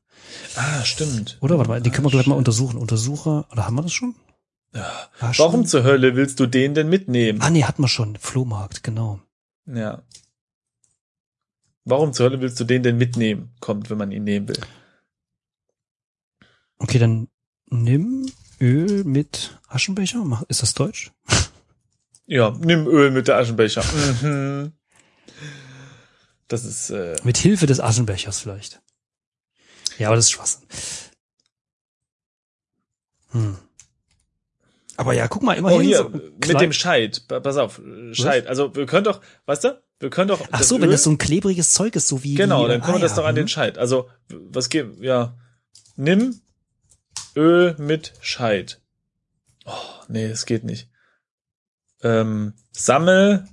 [0.55, 1.37] ah, stimmt.
[1.41, 1.57] Oder?
[1.57, 2.77] Warte mal, den können wir gleich mal untersuchen.
[2.77, 4.15] Untersuche, oder haben wir das schon?
[4.73, 5.09] Ja.
[5.37, 7.41] Warum zur Hölle willst du den denn mitnehmen?
[7.41, 8.15] Ah, nee, hatten wir schon.
[8.17, 9.19] Flohmarkt, genau.
[9.65, 10.01] Ja.
[11.85, 13.53] Warum zur Hölle willst du den denn mitnehmen?
[13.59, 14.59] Kommt, wenn man ihn nehmen will.
[16.79, 17.27] Okay, dann
[17.69, 18.25] nimm
[18.59, 20.43] Öl mit Aschenbecher.
[20.47, 21.11] Ist das Deutsch?
[22.25, 23.83] Ja, nimm Öl mit der Aschenbecher.
[24.21, 24.71] Mhm.
[26.47, 28.81] Das ist, äh, Mit Hilfe des Aschenbechers vielleicht.
[29.97, 30.63] Ja, aber das ist Schwachsinn.
[33.31, 33.57] Hm.
[34.97, 37.27] Aber ja, guck mal, immerhin oh hier, so mit dem Scheit.
[37.27, 37.81] Pa- Pass auf,
[38.11, 38.47] Scheit.
[38.47, 40.41] Also wir können doch, weißt du, wir können doch.
[40.51, 42.95] Ach so, wenn das so ein klebriges Zeug ist, so wie Genau, wie, dann können
[42.95, 43.49] wir ah, das ja, doch an den hm.
[43.49, 43.77] Scheit.
[43.77, 45.35] Also, was geht, ja.
[45.95, 46.41] Nimm
[47.35, 48.81] Öl mit Scheit.
[49.65, 49.71] Oh,
[50.07, 50.89] nee, das geht nicht.
[52.01, 53.47] Ähm, sammel,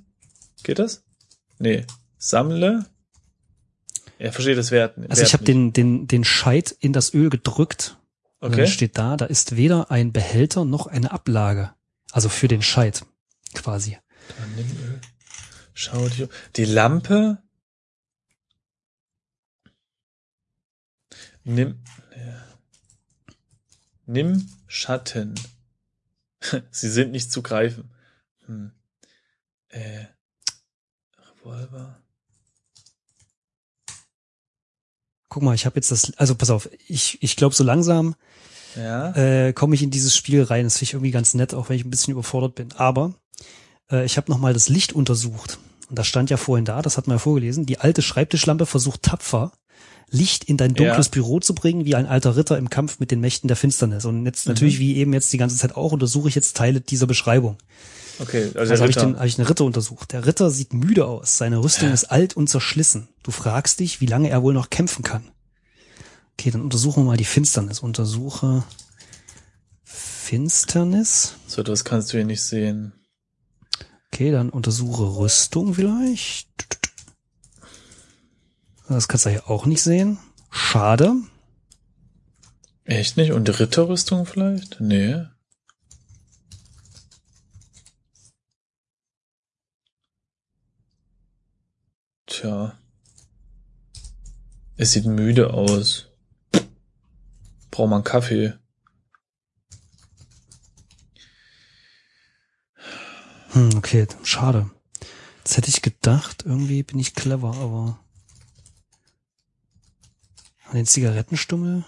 [0.63, 1.03] geht das?
[1.57, 1.85] Nee,
[2.17, 2.85] sammle.
[4.19, 4.97] Er versteht das Wert.
[4.97, 7.97] Also Wert ich habe den, den, den Scheit in das Öl gedrückt.
[8.41, 8.61] Und Okay.
[8.63, 11.73] dann steht da, da ist weder ein Behälter noch eine Ablage.
[12.11, 13.05] Also für den Scheit
[13.53, 13.97] quasi.
[14.37, 15.01] Dann nimm Öl.
[15.73, 16.27] Schau dir.
[16.55, 17.41] Die Lampe.
[21.43, 21.83] Nimm.
[22.17, 22.47] Ja.
[24.07, 25.35] Nimm Schatten.
[26.71, 27.91] Sie sind nicht zu greifen.
[28.47, 28.71] Hm.
[29.69, 30.05] Äh.
[31.17, 32.01] Revolver.
[35.29, 38.15] Guck mal, ich habe jetzt das, also pass auf, ich, ich glaube so langsam
[38.75, 39.11] Ja.
[39.15, 40.65] äh, komme ich in dieses Spiel rein.
[40.65, 42.71] Das finde ich irgendwie ganz nett, auch wenn ich ein bisschen überfordert bin.
[42.73, 43.13] Aber
[43.91, 45.59] äh, ich habe nochmal das Licht untersucht.
[45.89, 47.65] Und das stand ja vorhin da, das hat man ja vorgelesen.
[47.65, 49.51] Die alte Schreibtischlampe versucht tapfer,
[50.09, 51.11] Licht in dein dunkles Ja.
[51.11, 54.03] Büro zu bringen, wie ein alter Ritter im Kampf mit den Mächten der Finsternis.
[54.05, 54.51] Und jetzt Mhm.
[54.53, 57.57] natürlich, wie eben jetzt die ganze Zeit auch, untersuche ich jetzt Teile dieser Beschreibung.
[58.19, 60.11] Okay, also, Also habe ich, den, hab ich den Ritter untersucht.
[60.11, 61.37] Der Ritter sieht müde aus.
[61.37, 61.93] Seine Rüstung Ja.
[61.93, 63.07] ist alt und zerschlissen.
[63.23, 65.23] Du fragst dich, wie lange er wohl noch kämpfen kann.
[66.33, 67.79] Okay, dann untersuchen wir mal die Finsternis.
[67.79, 68.63] Untersuche
[69.83, 71.35] Finsternis.
[71.47, 72.93] so, das kannst du hier nicht sehen.
[74.07, 76.47] Okay, dann untersuche Rüstung vielleicht.
[78.87, 80.19] Das kannst du hier auch nicht sehen.
[80.49, 81.15] Schade.
[82.83, 83.31] Echt nicht?
[83.31, 84.81] Und Ritterrüstung vielleicht?
[84.81, 85.25] Nee.
[92.25, 92.77] Tja.
[94.75, 96.10] Es sieht müde aus.
[97.71, 98.53] Braucht man Kaffee.
[103.51, 104.69] Hm, okay, schade.
[105.39, 107.99] Jetzt hätte ich gedacht, irgendwie bin ich clever, aber
[110.65, 111.83] an den Zigarettenstummel?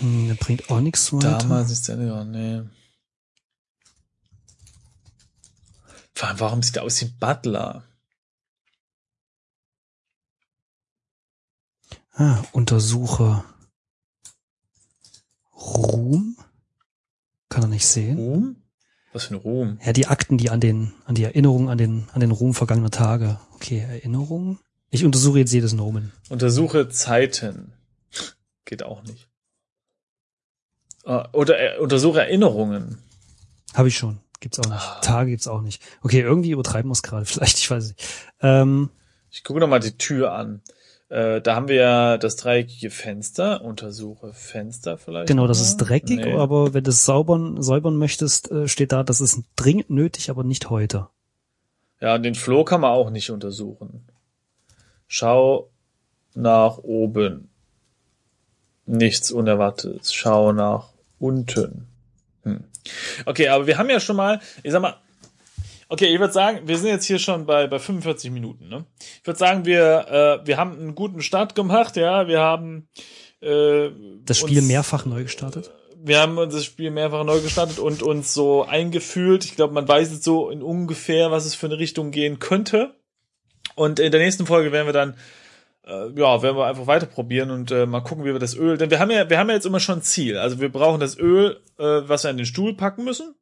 [0.00, 1.38] Hm, der bringt auch nichts weiter.
[1.38, 2.62] Damals ist der ja, nee.
[6.14, 7.84] Vor allem, warum sieht er aus wie Butler?
[12.16, 13.44] Ah, untersuche
[15.54, 16.36] Ruhm.
[17.48, 18.18] Kann er nicht sehen.
[18.18, 18.56] Ruhm?
[19.12, 19.78] Was für ein Ruhm?
[19.84, 22.90] Ja, die Akten, die an den, an die Erinnerungen an den, an den Ruhm vergangener
[22.90, 23.38] Tage.
[23.54, 24.58] Okay, Erinnerungen.
[24.90, 26.12] Ich untersuche jetzt jedes Nomen.
[26.28, 27.72] Untersuche Zeiten.
[28.64, 29.28] Geht auch nicht.
[31.04, 32.98] Ah, Oder äh, untersuche Erinnerungen.
[33.74, 34.18] Habe ich schon.
[34.40, 34.80] Gibt's auch nicht.
[34.80, 35.00] Ah.
[35.00, 35.82] Tage gibt's auch nicht.
[36.02, 37.24] Okay, irgendwie übertreiben wir es gerade.
[37.26, 38.02] Vielleicht, ich weiß nicht.
[38.40, 38.90] Ähm,
[39.30, 40.62] Ich gucke noch mal die Tür an.
[41.08, 43.62] Äh, da haben wir ja das dreieckige Fenster.
[43.62, 45.28] Untersuche Fenster vielleicht.
[45.28, 45.64] genau, das mal.
[45.64, 46.34] ist dreckig, Nee.
[46.34, 50.42] aber wenn du es saubern, säubern möchtest, äh, steht da, das ist dringend nötig, aber
[50.42, 51.08] nicht heute.
[52.00, 54.04] Ja, den Floh kann man auch nicht untersuchen.
[55.06, 55.70] Schau
[56.34, 57.48] nach oben.
[58.84, 60.12] Nichts Unerwartetes.
[60.12, 61.86] Schau nach unten.
[62.42, 62.64] Hm.
[63.24, 64.96] Okay, aber wir haben ja schon mal, ich sag mal,
[65.88, 68.68] okay, ich würde sagen, wir sind jetzt hier schon bei, bei 45 Minuten.
[68.68, 68.84] Ne?
[69.20, 72.26] Ich würde sagen, wir, äh, wir haben einen guten Start gemacht, ja.
[72.28, 72.88] Wir haben
[73.40, 73.90] äh,
[74.24, 75.70] Das Spiel uns- mehrfach neu gestartet.
[76.02, 79.44] wir haben uns das Spiel mehrfach neu gestartet und uns so eingefühlt.
[79.44, 82.94] Ich glaube, man weiß jetzt so in ungefähr, was es für eine Richtung gehen könnte.
[83.74, 85.16] Und in der nächsten Folge werden wir dann,
[85.86, 88.78] äh, ja, werden wir einfach weiter probieren und äh, mal gucken, wie wir das Öl,
[88.78, 90.38] denn wir haben ja, wir haben ja jetzt immer schon ein Ziel.
[90.38, 93.34] Also wir brauchen das Öl, äh, was wir an den Stuhl packen müssen,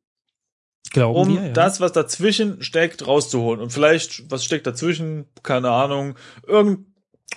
[0.90, 1.52] Glauben um wir, ja.
[1.52, 3.60] das, was dazwischen steckt, rauszuholen.
[3.60, 6.14] Und vielleicht, was steckt dazwischen, keine Ahnung,
[6.46, 6.86] irgend,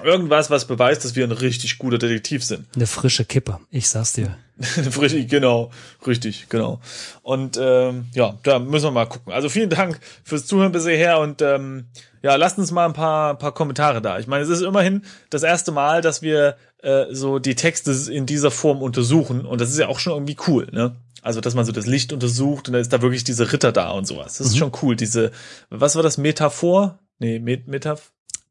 [0.04, 2.68] irgendwas, was beweist, dass wir ein richtig guter Detektiv sind.
[2.76, 3.60] Eine frische Kippe.
[3.72, 4.38] Ich sag's dir.
[5.02, 5.72] richtig, genau,
[6.06, 6.80] richtig, genau.
[7.22, 9.32] Und ähm, ja, da müssen wir mal gucken.
[9.32, 11.86] Also vielen Dank fürs Zuhören bisher und ähm,
[12.24, 14.18] ja, lasst uns mal ein paar, paar Kommentare da.
[14.18, 18.26] Ich meine, es ist immerhin das erste Mal, dass wir äh, so die Texte in
[18.26, 20.96] dieser Form untersuchen und das ist ja auch schon irgendwie cool, ne?
[21.28, 23.92] Also, dass man so das Licht untersucht und dann ist da wirklich diese Ritter da
[23.92, 24.38] und sowas.
[24.38, 24.60] Das ist Mhm.
[24.60, 24.96] schon cool.
[24.96, 25.32] Diese,
[25.70, 27.00] was war das, Metaphor?
[27.20, 27.66] Nee, Met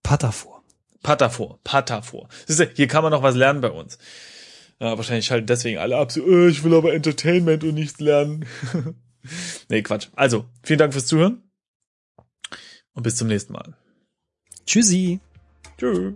[0.02, 0.62] Patafor.
[1.02, 2.28] Pataphor, Pataphor.
[2.46, 3.96] Siehst du, hier kann man noch was lernen bei uns.
[4.78, 8.44] Ja, wahrscheinlich schalten deswegen alle ab, so, äh, ich will aber Entertainment und nichts lernen.
[9.70, 10.08] nee, Quatsch.
[10.14, 11.42] Also, vielen Dank fürs Zuhören
[12.92, 13.74] und bis zum nächsten Mal.
[14.66, 15.20] Tschüssi.
[15.78, 16.12] Tschüss.